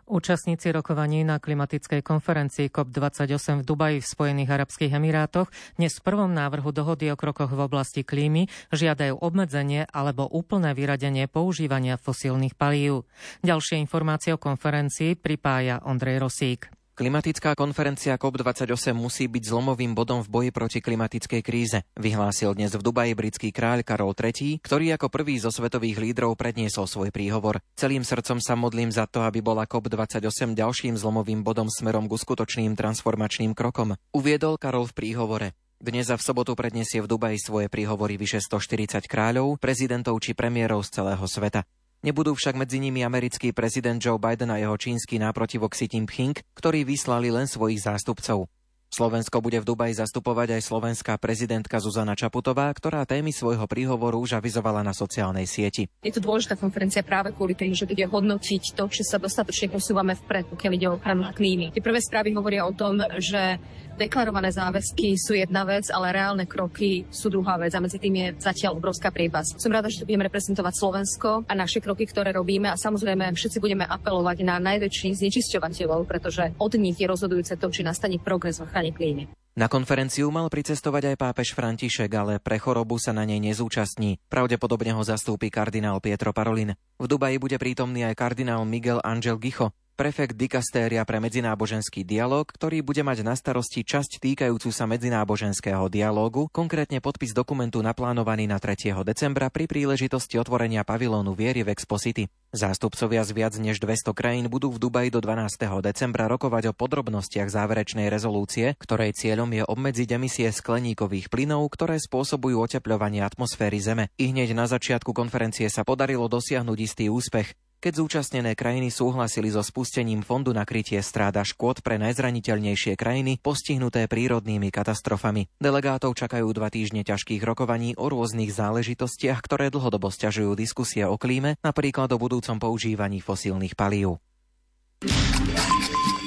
Účastníci 0.06 0.70
rokovaní 0.70 1.26
na 1.26 1.42
klimatickej 1.42 1.98
konferencii 1.98 2.70
COP28 2.70 3.58
v 3.58 3.66
Dubaji 3.66 3.98
v 3.98 4.06
Spojených 4.06 4.54
Arabských 4.54 4.94
Emirátoch 4.94 5.50
dnes 5.74 5.98
v 5.98 6.06
prvom 6.06 6.30
návrhu 6.30 6.70
dohody 6.70 7.10
o 7.10 7.18
krokoch 7.18 7.50
v 7.50 7.66
oblasti 7.66 8.06
klímy 8.06 8.46
žiadajú 8.70 9.18
obmedzenie 9.18 9.82
alebo 9.90 10.30
úplné 10.30 10.78
vyradenie 10.78 11.26
používania 11.26 11.98
fosílnych 11.98 12.54
palív. 12.54 13.02
Ďalšie 13.42 13.82
informácie 13.82 14.30
o 14.30 14.38
konferencii 14.38 15.18
pripája 15.18 15.82
Ondrej 15.82 16.22
Rosík. 16.22 16.75
Klimatická 16.96 17.52
konferencia 17.52 18.16
COP28 18.16 18.96
musí 18.96 19.28
byť 19.28 19.52
zlomovým 19.52 19.92
bodom 19.92 20.24
v 20.24 20.32
boji 20.32 20.48
proti 20.48 20.80
klimatickej 20.80 21.42
kríze, 21.44 21.84
vyhlásil 21.92 22.56
dnes 22.56 22.72
v 22.72 22.80
Dubaji 22.80 23.12
britský 23.12 23.52
kráľ 23.52 23.84
Karol 23.84 24.16
III, 24.16 24.64
ktorý 24.64 24.96
ako 24.96 25.12
prvý 25.12 25.36
zo 25.36 25.52
svetových 25.52 26.00
lídrov 26.00 26.40
predniesol 26.40 26.88
svoj 26.88 27.12
príhovor. 27.12 27.60
Celým 27.76 28.00
srdcom 28.00 28.40
sa 28.40 28.56
modlím 28.56 28.88
za 28.88 29.04
to, 29.04 29.28
aby 29.28 29.44
bola 29.44 29.68
COP28 29.68 30.56
ďalším 30.56 30.96
zlomovým 30.96 31.44
bodom 31.44 31.68
smerom 31.68 32.08
k 32.08 32.16
uskutočným 32.16 32.72
transformačným 32.72 33.52
krokom, 33.52 34.00
uviedol 34.16 34.56
Karol 34.56 34.88
v 34.88 34.96
príhovore. 34.96 35.48
Dnes 35.76 36.08
a 36.08 36.16
v 36.16 36.24
sobotu 36.24 36.56
predniesie 36.56 37.04
v 37.04 37.12
Dubaji 37.12 37.36
svoje 37.36 37.68
príhovory 37.68 38.16
vyše 38.16 38.40
140 38.40 39.04
kráľov, 39.04 39.60
prezidentov 39.60 40.16
či 40.24 40.32
premiérov 40.32 40.80
z 40.80 40.96
celého 40.96 41.28
sveta. 41.28 41.68
Nebudú 42.06 42.38
však 42.38 42.54
medzi 42.54 42.78
nimi 42.78 43.02
americký 43.02 43.50
prezident 43.50 43.98
Joe 43.98 44.14
Biden 44.14 44.54
a 44.54 44.62
jeho 44.62 44.78
čínsky 44.78 45.18
náprotivok 45.18 45.74
Xi 45.74 45.90
Jinping, 45.90 46.38
ktorí 46.54 46.86
vyslali 46.86 47.34
len 47.34 47.50
svojich 47.50 47.82
zástupcov. 47.82 48.46
Slovensko 48.86 49.42
bude 49.42 49.58
v 49.58 49.66
Dubaji 49.66 49.98
zastupovať 49.98 50.54
aj 50.54 50.62
slovenská 50.70 51.18
prezidentka 51.18 51.82
Zuzana 51.82 52.14
Čaputová, 52.14 52.70
ktorá 52.70 53.02
témy 53.02 53.34
svojho 53.34 53.66
príhovoru 53.66 54.22
už 54.22 54.38
avizovala 54.38 54.86
na 54.86 54.94
sociálnej 54.94 55.50
sieti. 55.50 55.90
Je 56.06 56.14
to 56.14 56.22
dôležitá 56.22 56.54
konferencia 56.54 57.02
práve 57.02 57.34
kvôli 57.34 57.58
tomu, 57.58 57.74
že 57.74 57.90
bude 57.90 58.06
hodnotiť 58.06 58.78
to, 58.78 58.86
či 58.86 59.02
sa 59.02 59.18
dostatočne 59.18 59.74
posúvame 59.74 60.14
vpred, 60.14 60.46
pokiaľ 60.54 60.72
ide 60.78 60.86
o 60.86 61.02
ochranu 61.02 61.26
klímy. 61.34 61.74
Tie 61.74 61.82
prvé 61.82 61.98
správy 61.98 62.38
hovoria 62.38 62.62
o 62.62 62.70
tom, 62.70 63.02
že 63.18 63.58
deklarované 63.96 64.52
záväzky 64.52 65.16
sú 65.16 65.32
jedna 65.32 65.64
vec, 65.64 65.88
ale 65.88 66.12
reálne 66.12 66.44
kroky 66.44 67.08
sú 67.08 67.32
druhá 67.32 67.56
vec 67.56 67.72
a 67.72 67.80
medzi 67.80 67.96
tým 67.96 68.14
je 68.14 68.28
zatiaľ 68.38 68.76
obrovská 68.76 69.08
priepas. 69.08 69.56
Som 69.56 69.72
rada, 69.72 69.88
že 69.88 70.04
tu 70.04 70.06
budeme 70.06 70.28
reprezentovať 70.28 70.74
Slovensko 70.76 71.48
a 71.48 71.52
naše 71.56 71.80
kroky, 71.80 72.04
ktoré 72.04 72.36
robíme 72.36 72.68
a 72.68 72.76
samozrejme 72.76 73.32
všetci 73.32 73.58
budeme 73.58 73.88
apelovať 73.88 74.44
na 74.44 74.60
najväčších 74.60 75.18
znečisťovateľov, 75.18 76.04
pretože 76.04 76.52
od 76.60 76.72
nich 76.76 77.00
je 77.00 77.08
rozhodujúce 77.08 77.56
to, 77.56 77.66
či 77.72 77.82
nastane 77.82 78.20
progres 78.20 78.60
v 78.60 78.68
ochrane 78.68 78.92
klímy. 78.92 79.32
Na 79.56 79.72
konferenciu 79.72 80.28
mal 80.28 80.52
pricestovať 80.52 81.16
aj 81.16 81.16
pápež 81.16 81.56
František, 81.56 82.12
ale 82.12 82.36
pre 82.36 82.60
chorobu 82.60 83.00
sa 83.00 83.16
na 83.16 83.24
nej 83.24 83.40
nezúčastní. 83.40 84.20
Pravdepodobne 84.28 84.92
ho 84.92 85.00
zastúpi 85.00 85.48
kardinál 85.48 85.96
Pietro 86.04 86.36
Parolin. 86.36 86.76
V 87.00 87.08
Dubaji 87.08 87.40
bude 87.40 87.56
prítomný 87.56 88.04
aj 88.04 88.20
kardinál 88.20 88.68
Miguel 88.68 89.00
Angel 89.00 89.40
Gicho, 89.40 89.72
prefekt 89.96 90.36
dikastéria 90.36 91.02
pre 91.08 91.18
medzináboženský 91.24 92.04
dialog, 92.04 92.44
ktorý 92.44 92.84
bude 92.84 93.00
mať 93.00 93.24
na 93.24 93.32
starosti 93.32 93.80
časť 93.80 94.20
týkajúcu 94.20 94.68
sa 94.68 94.84
medzináboženského 94.84 95.88
dialógu, 95.88 96.52
konkrétne 96.52 97.00
podpis 97.00 97.32
dokumentu 97.32 97.80
naplánovaný 97.80 98.44
na 98.44 98.60
3. 98.60 98.92
decembra 99.02 99.48
pri 99.48 99.64
príležitosti 99.64 100.36
otvorenia 100.36 100.84
pavilónu 100.84 101.32
viery 101.32 101.64
v 101.64 101.72
Expo 101.72 101.96
City. 101.96 102.28
Zástupcovia 102.52 103.24
z 103.24 103.32
viac 103.32 103.54
než 103.56 103.80
200 103.82 104.12
krajín 104.12 104.46
budú 104.52 104.70
v 104.70 104.78
Dubaji 104.78 105.08
do 105.10 105.24
12. 105.24 105.82
decembra 105.82 106.28
rokovať 106.28 106.70
o 106.70 106.76
podrobnostiach 106.76 107.48
záverečnej 107.48 108.12
rezolúcie, 108.12 108.76
ktorej 108.78 109.16
cieľom 109.16 109.50
je 109.50 109.64
obmedziť 109.64 110.08
emisie 110.14 110.48
skleníkových 110.52 111.32
plynov, 111.32 111.66
ktoré 111.72 111.96
spôsobujú 111.96 112.60
otepľovanie 112.68 113.24
atmosféry 113.24 113.80
Zeme. 113.80 114.12
I 114.20 114.30
hneď 114.30 114.52
na 114.52 114.68
začiatku 114.68 115.16
konferencie 115.16 115.72
sa 115.72 115.82
podarilo 115.82 116.28
dosiahnuť 116.28 116.78
istý 116.78 117.08
úspech 117.08 117.65
keď 117.86 118.02
zúčastnené 118.02 118.58
krajiny 118.58 118.90
súhlasili 118.90 119.46
so 119.46 119.62
spustením 119.62 120.26
fondu 120.26 120.50
na 120.50 120.66
krytie 120.66 120.98
stráda 121.06 121.46
škôd 121.46 121.86
pre 121.86 122.02
najzraniteľnejšie 122.02 122.98
krajiny 122.98 123.38
postihnuté 123.38 124.10
prírodnými 124.10 124.74
katastrofami. 124.74 125.46
Delegátov 125.62 126.18
čakajú 126.18 126.50
dva 126.50 126.66
týždne 126.66 127.06
ťažkých 127.06 127.38
rokovaní 127.46 127.94
o 127.94 128.10
rôznych 128.10 128.50
záležitostiach, 128.50 129.38
ktoré 129.38 129.70
dlhodobo 129.70 130.10
stiažujú 130.10 130.58
diskusie 130.58 131.06
o 131.06 131.14
klíme, 131.14 131.62
napríklad 131.62 132.10
o 132.10 132.18
budúcom 132.18 132.58
používaní 132.58 133.22
fosílnych 133.22 133.78
palív. 133.78 134.18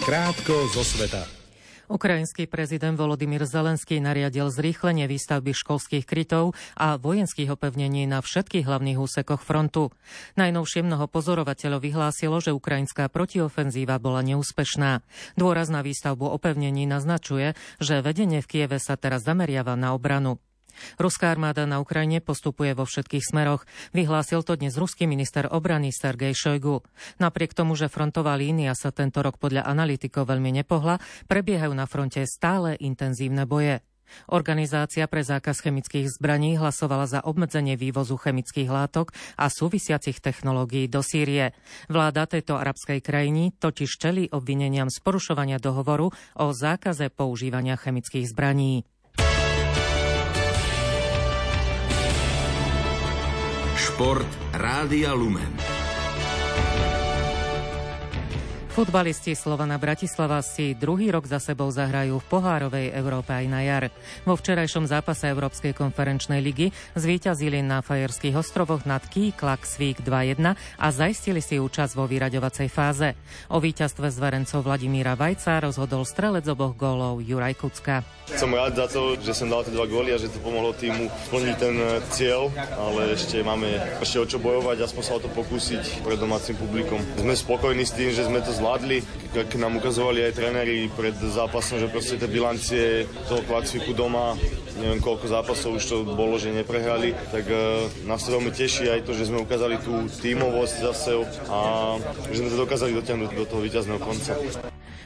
Krátko 0.07 0.55
zo 0.71 0.87
sveta. 0.87 1.27
Ukrajinský 1.89 2.45
prezident 2.45 2.93
Volodymyr 2.93 3.49
Zelenský 3.49 3.97
nariadil 3.97 4.53
zrýchlenie 4.53 5.09
výstavby 5.09 5.57
školských 5.57 6.05
krytov 6.05 6.53
a 6.77 7.01
vojenských 7.01 7.49
opevnení 7.49 8.05
na 8.05 8.21
všetkých 8.21 8.69
hlavných 8.69 9.01
úsekoch 9.01 9.41
frontu. 9.41 9.89
Najnovšie 10.37 10.85
mnoho 10.85 11.09
pozorovateľov 11.09 11.81
vyhlásilo, 11.81 12.37
že 12.45 12.53
ukrajinská 12.53 13.09
protiofenzíva 13.09 13.97
bola 13.97 14.21
neúspešná. 14.21 15.01
Dôraz 15.33 15.73
na 15.73 15.81
výstavbu 15.81 16.29
opevnení 16.29 16.85
naznačuje, 16.85 17.57
že 17.81 18.05
vedenie 18.05 18.45
v 18.45 18.47
Kieve 18.47 18.77
sa 18.77 18.93
teraz 18.93 19.25
zameriava 19.25 19.73
na 19.73 19.97
obranu. 19.97 20.37
Ruská 21.01 21.31
armáda 21.31 21.63
na 21.63 21.83
Ukrajine 21.83 22.23
postupuje 22.23 22.75
vo 22.75 22.83
všetkých 22.83 23.23
smeroch. 23.23 23.67
Vyhlásil 23.91 24.43
to 24.43 24.55
dnes 24.55 24.75
ruský 24.79 25.05
minister 25.05 25.47
obrany 25.47 25.91
Sergej 25.93 26.35
Šojgu. 26.35 26.83
Napriek 27.17 27.55
tomu, 27.55 27.77
že 27.79 27.91
frontová 27.91 28.35
línia 28.39 28.75
sa 28.75 28.89
tento 28.89 29.19
rok 29.19 29.39
podľa 29.39 29.67
analytikov 29.67 30.29
veľmi 30.29 30.63
nepohla, 30.63 31.01
prebiehajú 31.27 31.73
na 31.75 31.85
fronte 31.85 32.23
stále 32.25 32.79
intenzívne 32.79 33.43
boje. 33.43 33.85
Organizácia 34.29 35.05
pre 35.05 35.21
zákaz 35.21 35.61
chemických 35.61 36.09
zbraní 36.09 36.57
hlasovala 36.57 37.05
za 37.05 37.19
obmedzenie 37.21 37.77
vývozu 37.77 38.17
chemických 38.17 38.69
látok 38.69 39.13
a 39.37 39.49
súvisiacich 39.49 40.17
technológií 40.17 40.89
do 40.89 41.05
Sýrie. 41.05 41.53
Vláda 41.87 42.25
tejto 42.25 42.57
arabskej 42.57 42.99
krajiny 43.05 43.53
totiž 43.57 43.91
čeli 44.01 44.23
obvineniam 44.33 44.89
z 44.89 44.97
porušovania 45.01 45.61
dohovoru 45.61 46.09
o 46.41 46.45
zákaze 46.49 47.13
používania 47.13 47.77
chemických 47.77 48.29
zbraní. 48.29 48.85
Šport 53.79 54.27
Rádia 54.51 55.15
Lumen. 55.15 55.78
Futbalisti 58.69 59.33
Slovana 59.33 59.81
Bratislava 59.81 60.45
si 60.45 60.77
druhý 60.77 61.09
rok 61.09 61.25
za 61.25 61.41
sebou 61.41 61.73
zahrajú 61.73 62.21
v 62.21 62.29
pohárovej 62.29 62.93
Európe 62.93 63.33
aj 63.33 63.45
na 63.49 63.65
jar. 63.65 63.89
Vo 64.29 64.37
včerajšom 64.37 64.85
zápase 64.85 65.25
Európskej 65.25 65.73
konferenčnej 65.73 66.37
ligy 66.37 66.69
zvíťazili 66.93 67.65
na 67.65 67.81
Fajerských 67.81 68.37
ostrovoch 68.37 68.85
nad 68.85 69.01
Key 69.09 69.33
Klaxvík 69.33 70.05
2-1 70.05 70.53
a 70.53 70.87
zaistili 70.93 71.41
si 71.41 71.57
účasť 71.57 71.97
vo 71.97 72.05
vyraďovacej 72.05 72.69
fáze. 72.69 73.17
O 73.49 73.57
víťazstve 73.57 74.05
zverencov 74.13 74.61
Vladimíra 74.61 75.17
Vajca 75.17 75.65
rozhodol 75.65 76.05
strelec 76.05 76.45
oboch 76.45 76.77
gólov 76.77 77.25
Juraj 77.25 77.57
Kucka. 77.57 78.05
Som 78.37 78.53
rád 78.53 78.77
za 78.77 78.85
to, 78.85 79.17
že 79.17 79.33
som 79.33 79.49
dal 79.49 79.65
tie 79.65 79.73
dva 79.73 79.89
góly 79.89 80.13
a 80.13 80.21
že 80.21 80.29
to 80.29 80.37
pomohlo 80.45 80.77
týmu 80.77 81.09
splniť 81.33 81.55
ten 81.57 81.73
eh, 81.73 81.97
cieľ, 82.13 82.53
ale 82.77 83.17
ešte 83.17 83.41
máme 83.41 83.65
ešte 83.97 84.21
o 84.21 84.25
čo 84.29 84.37
bojovať, 84.37 84.85
aspoň 84.85 85.03
sa 85.03 85.17
o 85.17 85.23
to 85.25 85.29
pokúsiť 85.33 86.05
pred 86.05 86.21
domácim 86.21 86.53
publikom. 86.53 87.01
Sme 87.17 87.33
spokojní 87.33 87.81
s 87.81 87.97
tým, 87.97 88.13
že 88.13 88.29
sme 88.29 88.37
to 88.45 88.58
zvládli. 88.59 88.99
Keď 89.31 89.55
nám 89.55 89.79
ukazovali 89.79 90.27
aj 90.27 90.35
tréneri 90.35 90.91
pred 90.91 91.15
zápasom, 91.15 91.79
že 91.79 91.87
proste 91.87 92.19
tie 92.19 92.27
bilancie 92.27 93.07
toho 93.31 93.39
Klaxviku 93.47 93.95
doma, 93.95 94.35
neviem 94.79 94.99
koľko 94.99 95.31
zápasov 95.31 95.79
už 95.79 95.85
to 95.87 95.97
bolo, 96.03 96.35
že 96.35 96.51
neprehrali, 96.51 97.15
tak 97.31 97.47
uh, 97.47 97.87
nás 98.03 98.23
to 98.27 98.35
veľmi 98.35 98.51
teší 98.51 98.91
aj 98.91 99.07
to, 99.07 99.15
že 99.15 99.31
sme 99.31 99.43
ukázali 99.43 99.79
tú 99.79 100.07
tímovosť 100.19 100.75
zase 100.91 101.11
a 101.47 101.59
že 102.31 102.39
sme 102.43 102.51
to 102.51 102.57
dokázali 102.67 102.91
dotiahnuť 102.99 103.31
do 103.35 103.45
toho 103.47 103.61
víťazného 103.63 103.99
konca. 104.01 104.35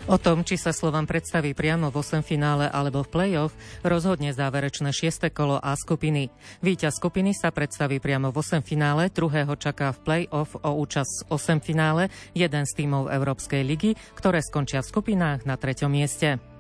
O 0.04 0.20
tom, 0.20 0.44
či 0.44 0.60
sa 0.60 0.76
Slovan 0.76 1.08
predstaví 1.08 1.56
priamo 1.56 1.88
v 1.88 2.04
8 2.04 2.28
finále 2.28 2.68
alebo 2.68 3.08
v 3.08 3.12
play-off, 3.16 3.56
rozhodne 3.88 4.36
záverečné 4.36 4.92
6. 4.92 5.32
kolo 5.32 5.56
A 5.56 5.72
skupiny. 5.80 6.28
Výťaz 6.60 7.00
skupiny 7.00 7.32
sa 7.32 7.56
predstaví 7.56 8.04
priamo 8.04 8.28
v 8.28 8.44
8 8.44 8.68
finále, 8.68 9.08
druhého 9.08 9.56
čaká 9.56 9.96
v 9.96 10.28
play-off 10.28 10.60
o 10.60 10.76
účasť 10.76 11.32
8 11.32 11.64
finále, 11.64 12.12
jeden 12.36 12.68
z 12.68 12.84
tímov 12.84 13.16
Európskej 13.16 13.64
ligy, 13.64 13.96
ktoré 14.20 14.44
skončia 14.44 14.84
v 14.84 14.92
skupinách 14.92 15.48
na 15.48 15.56
treťom 15.56 15.88
mieste. 15.88 16.53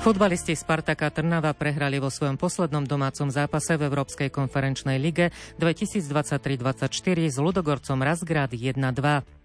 Futbalisti 0.00 0.56
Spartaka 0.56 1.12
Trnava 1.12 1.52
prehrali 1.52 2.00
vo 2.00 2.08
svojom 2.08 2.40
poslednom 2.40 2.88
domácom 2.88 3.28
zápase 3.28 3.76
v 3.76 3.84
Európskej 3.84 4.32
konferenčnej 4.32 4.96
lige 4.96 5.28
2023-24 5.60 6.88
s 7.28 7.36
Ludogorcom 7.36 8.00
Razgrad 8.00 8.56
1-2. 8.56 9.39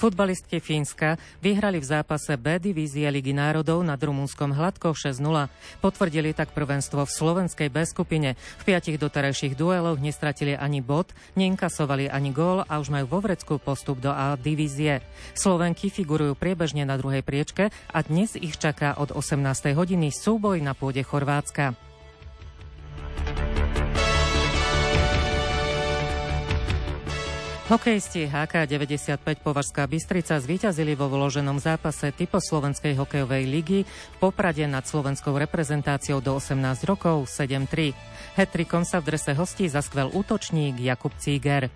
Futbalistky 0.00 0.58
Fínska 0.64 1.20
vyhrali 1.44 1.76
v 1.76 1.86
zápase 1.86 2.36
B 2.40 2.56
divízie 2.56 3.04
Ligy 3.12 3.36
národov 3.36 3.84
nad 3.84 4.00
Rumunskom 4.00 4.56
hladkou 4.56 4.96
6-0. 4.96 5.20
Potvrdili 5.84 6.32
tak 6.32 6.56
prvenstvo 6.56 7.04
v 7.04 7.10
slovenskej 7.10 7.68
B 7.68 7.84
skupine. 7.84 8.38
V 8.60 8.62
piatich 8.64 8.96
doterajších 8.96 9.58
dueloch 9.58 10.00
nestratili 10.00 10.56
ani 10.56 10.80
bod, 10.80 11.12
neinkasovali 11.36 12.08
ani 12.08 12.32
gól 12.32 12.64
a 12.64 12.80
už 12.80 12.88
majú 12.88 13.06
vo 13.12 13.20
vrecku 13.20 13.60
postup 13.60 14.00
do 14.00 14.08
A 14.08 14.40
divízie. 14.40 15.04
Slovenky 15.36 15.92
figurujú 15.92 16.32
priebežne 16.32 16.88
na 16.88 16.96
druhej 16.96 17.20
priečke 17.20 17.68
a 17.92 17.98
dnes 18.00 18.38
ich 18.40 18.56
čaká 18.56 18.96
od 18.96 19.12
18. 19.12 19.76
hodiny 19.76 20.08
súboj 20.14 20.62
na 20.64 20.72
pôde 20.72 21.04
Chorvátska. 21.04 21.89
Hokejisti 27.70 28.26
HK 28.26 28.66
95 28.66 29.46
Považská 29.46 29.86
Bystrica 29.86 30.34
zvíťazili 30.42 30.98
vo 30.98 31.06
vloženom 31.06 31.62
zápase 31.62 32.10
typo 32.10 32.42
Slovenskej 32.42 32.98
hokejovej 32.98 33.46
ligy 33.46 33.86
v 33.86 34.16
Poprade 34.18 34.66
nad 34.66 34.82
slovenskou 34.82 35.38
reprezentáciou 35.38 36.18
do 36.18 36.34
18 36.34 36.58
rokov 36.82 37.30
7-3. 37.30 37.94
Hetrikom 38.34 38.82
sa 38.82 38.98
v 38.98 39.14
drese 39.14 39.38
hostí 39.38 39.70
zaskvel 39.70 40.10
útočník 40.10 40.82
Jakub 40.82 41.14
Cíger. 41.14 41.70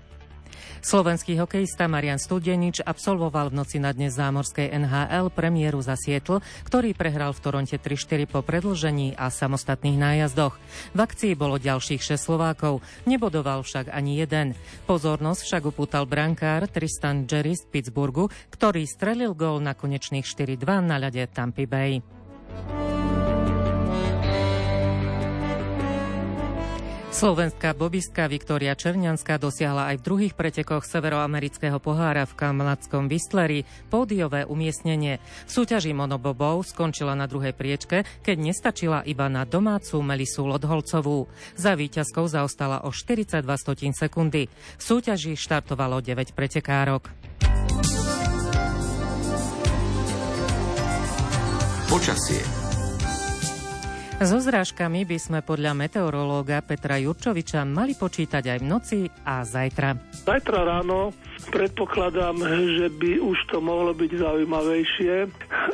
Slovenský 0.84 1.40
hokejista 1.40 1.88
Marian 1.88 2.20
Studenič 2.20 2.84
absolvoval 2.84 3.48
v 3.48 3.56
noci 3.56 3.80
na 3.80 3.96
dnes 3.96 4.20
zámorskej 4.20 4.68
NHL 4.68 5.32
premiéru 5.32 5.80
za 5.80 5.96
Sietl, 5.96 6.44
ktorý 6.68 6.92
prehral 6.92 7.32
v 7.32 7.40
Toronte 7.40 7.80
3-4 7.80 8.28
po 8.28 8.44
predlžení 8.44 9.16
a 9.16 9.32
samostatných 9.32 9.96
nájazdoch. 9.96 10.60
V 10.92 10.98
akcii 11.00 11.32
bolo 11.40 11.56
ďalších 11.56 12.04
6 12.04 12.20
Slovákov, 12.20 12.84
nebodoval 13.08 13.64
však 13.64 13.88
ani 13.96 14.20
jeden. 14.20 14.52
Pozornosť 14.84 15.40
však 15.48 15.62
upútal 15.72 16.04
brankár 16.04 16.68
Tristan 16.68 17.24
Jerry 17.24 17.56
z 17.56 17.64
Pittsburghu, 17.64 18.28
ktorý 18.52 18.84
strelil 18.84 19.32
gól 19.32 19.64
na 19.64 19.72
konečných 19.72 20.28
4-2 20.28 20.84
na 20.84 21.00
ľade 21.00 21.24
Tampa 21.32 21.64
Bay. 21.64 22.04
Slovenská 27.14 27.78
bobistka 27.78 28.26
Viktória 28.26 28.74
Černianská 28.74 29.38
dosiahla 29.38 29.94
aj 29.94 30.02
v 30.02 30.06
druhých 30.10 30.34
pretekoch 30.34 30.82
severoamerického 30.82 31.78
pohára 31.78 32.26
v 32.26 32.34
kamadskom 32.34 33.06
Whistleri 33.06 33.62
pódiové 33.86 34.42
umiestnenie. 34.42 35.22
V 35.46 35.50
súťaži 35.62 35.94
monobobov 35.94 36.66
skončila 36.66 37.14
na 37.14 37.30
druhej 37.30 37.54
priečke, 37.54 38.02
keď 38.26 38.36
nestačila 38.42 39.06
iba 39.06 39.30
na 39.30 39.46
domácu 39.46 40.02
Melisu 40.02 40.42
Lodholcovú. 40.42 41.30
Za 41.54 41.78
víťazkou 41.78 42.26
zaostala 42.26 42.82
o 42.82 42.90
42 42.90 43.46
stotín 43.62 43.94
sekundy. 43.94 44.50
V 44.50 44.82
súťaži 44.82 45.38
štartovalo 45.38 46.02
9 46.02 46.34
pretekárok. 46.34 47.14
Počasie 51.86 52.63
so 54.22 54.38
zrážkami 54.38 55.02
by 55.02 55.18
sme 55.18 55.40
podľa 55.42 55.74
meteorológa 55.74 56.62
Petra 56.62 57.02
Jurčoviča 57.02 57.66
mali 57.66 57.98
počítať 57.98 58.46
aj 58.46 58.58
v 58.62 58.66
noci 58.66 58.98
a 59.26 59.42
zajtra. 59.42 59.98
Zajtra 60.22 60.60
ráno 60.62 61.10
predpokladám, 61.50 62.38
že 62.78 62.86
by 62.94 63.18
už 63.18 63.38
to 63.50 63.58
mohlo 63.58 63.90
byť 63.90 64.10
zaujímavejšie. 64.14 65.14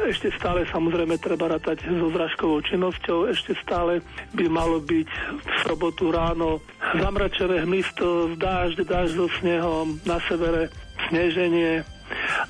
Ešte 0.08 0.32
stále 0.40 0.64
samozrejme 0.72 1.20
treba 1.20 1.52
rátať 1.52 1.84
so 1.84 2.08
zrážkovou 2.08 2.64
činnosťou, 2.64 3.28
ešte 3.28 3.52
stále 3.60 4.00
by 4.32 4.48
malo 4.48 4.80
byť 4.80 5.08
v 5.36 5.54
sobotu 5.68 6.08
ráno 6.08 6.64
zamračené 6.96 7.68
hmysto, 7.68 8.34
dážď, 8.40 8.88
dážď 8.88 9.12
so 9.20 9.28
snehom, 9.38 10.00
na 10.08 10.16
severe 10.24 10.72
sneženie. 11.12 11.84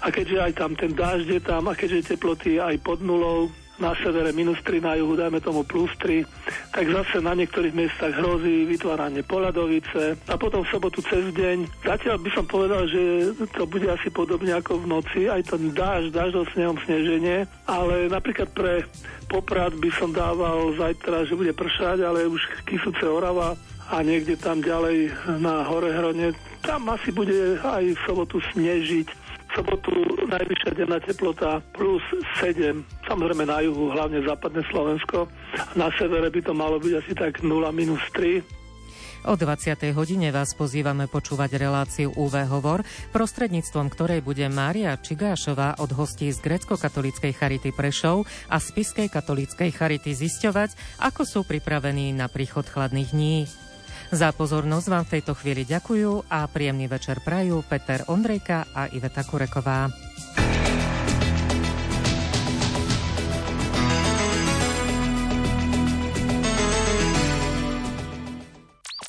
A 0.01 0.09
keďže 0.09 0.39
aj 0.39 0.53
tam 0.57 0.73
ten 0.73 0.95
dážď 0.95 1.27
je 1.37 1.41
tam 1.43 1.69
a 1.69 1.77
keďže 1.77 2.17
teploty 2.17 2.57
aj 2.57 2.81
pod 2.81 3.05
nulou, 3.05 3.53
na 3.81 3.97
severe 3.99 4.31
minus 4.37 4.61
3, 4.63 4.85
na 4.85 4.95
juhu 4.95 5.17
dajme 5.17 5.41
tomu 5.41 5.65
plus 5.65 5.91
3, 5.99 6.23
tak 6.71 6.85
zase 6.87 7.19
na 7.25 7.33
niektorých 7.35 7.75
miestach 7.75 8.13
hrozí 8.15 8.69
vytváranie 8.69 9.25
poladovice 9.25 10.21
a 10.29 10.35
potom 10.37 10.63
v 10.63 10.71
sobotu 10.71 11.01
cez 11.01 11.33
deň. 11.33 11.83
Zatiaľ 11.83 12.17
by 12.21 12.31
som 12.37 12.45
povedal, 12.47 12.85
že 12.87 13.33
to 13.57 13.65
bude 13.65 13.89
asi 13.89 14.13
podobne 14.13 14.53
ako 14.53 14.85
v 14.85 14.87
noci, 14.87 15.21
aj 15.27 15.49
ten 15.49 15.73
dáž, 15.73 16.13
dáž 16.13 16.37
do 16.37 16.45
snehom 16.53 16.77
sneženie, 16.85 17.49
ale 17.65 18.07
napríklad 18.13 18.53
pre 18.53 18.85
Poprad 19.31 19.79
by 19.79 19.91
som 19.95 20.11
dával 20.11 20.75
zajtra, 20.75 21.23
že 21.23 21.39
bude 21.39 21.55
pršať, 21.55 22.03
ale 22.03 22.27
už 22.27 22.43
Kisuce 22.67 23.07
Orava 23.07 23.55
a 23.91 24.03
niekde 24.03 24.35
tam 24.39 24.63
ďalej 24.63 25.11
na 25.43 25.67
Horehrone, 25.67 26.35
tam 26.63 26.87
asi 26.91 27.11
bude 27.11 27.59
aj 27.59 27.95
v 27.95 28.03
sobotu 28.07 28.39
snežiť 28.55 29.20
sobotu 29.55 29.93
najvyššia 30.31 30.71
denná 30.79 30.99
teplota 31.03 31.63
plus 31.75 32.03
7, 32.39 32.83
samozrejme 33.07 33.45
na 33.47 33.63
juhu, 33.65 33.91
hlavne 33.91 34.23
západné 34.23 34.63
Slovensko. 34.71 35.27
Na 35.75 35.91
severe 35.99 36.31
by 36.31 36.41
to 36.41 36.53
malo 36.55 36.79
byť 36.79 36.93
asi 36.99 37.13
tak 37.15 37.43
0 37.43 37.51
minus 37.75 38.03
3. 38.15 38.61
O 39.29 39.37
20. 39.37 39.77
hodine 39.93 40.33
vás 40.33 40.57
pozývame 40.57 41.05
počúvať 41.05 41.61
reláciu 41.61 42.09
UV 42.17 42.49
Hovor, 42.49 42.81
prostredníctvom 43.13 43.93
ktorej 43.93 44.25
bude 44.25 44.49
Mária 44.49 44.97
Čigášová 44.97 45.77
od 45.77 45.93
hostí 45.93 46.33
z 46.33 46.41
grecko-katolíckej 46.41 47.37
Charity 47.37 47.69
Prešov 47.77 48.25
a 48.49 48.57
Spiskej 48.57 49.13
katolíckej 49.13 49.77
Charity 49.77 50.17
zisťovať, 50.17 51.03
ako 51.05 51.29
sú 51.29 51.41
pripravení 51.45 52.17
na 52.17 52.33
príchod 52.33 52.65
chladných 52.65 53.13
dní. 53.13 53.45
Za 54.11 54.35
pozornosť 54.35 54.87
vám 54.91 55.05
v 55.07 55.13
tejto 55.15 55.39
chvíli 55.39 55.63
ďakujú 55.63 56.27
a 56.27 56.43
príjemný 56.51 56.91
večer 56.91 57.23
prajú 57.23 57.63
Peter 57.63 58.03
Ondrejka 58.11 58.67
a 58.75 58.91
Iveta 58.91 59.23
Kureková. 59.23 59.87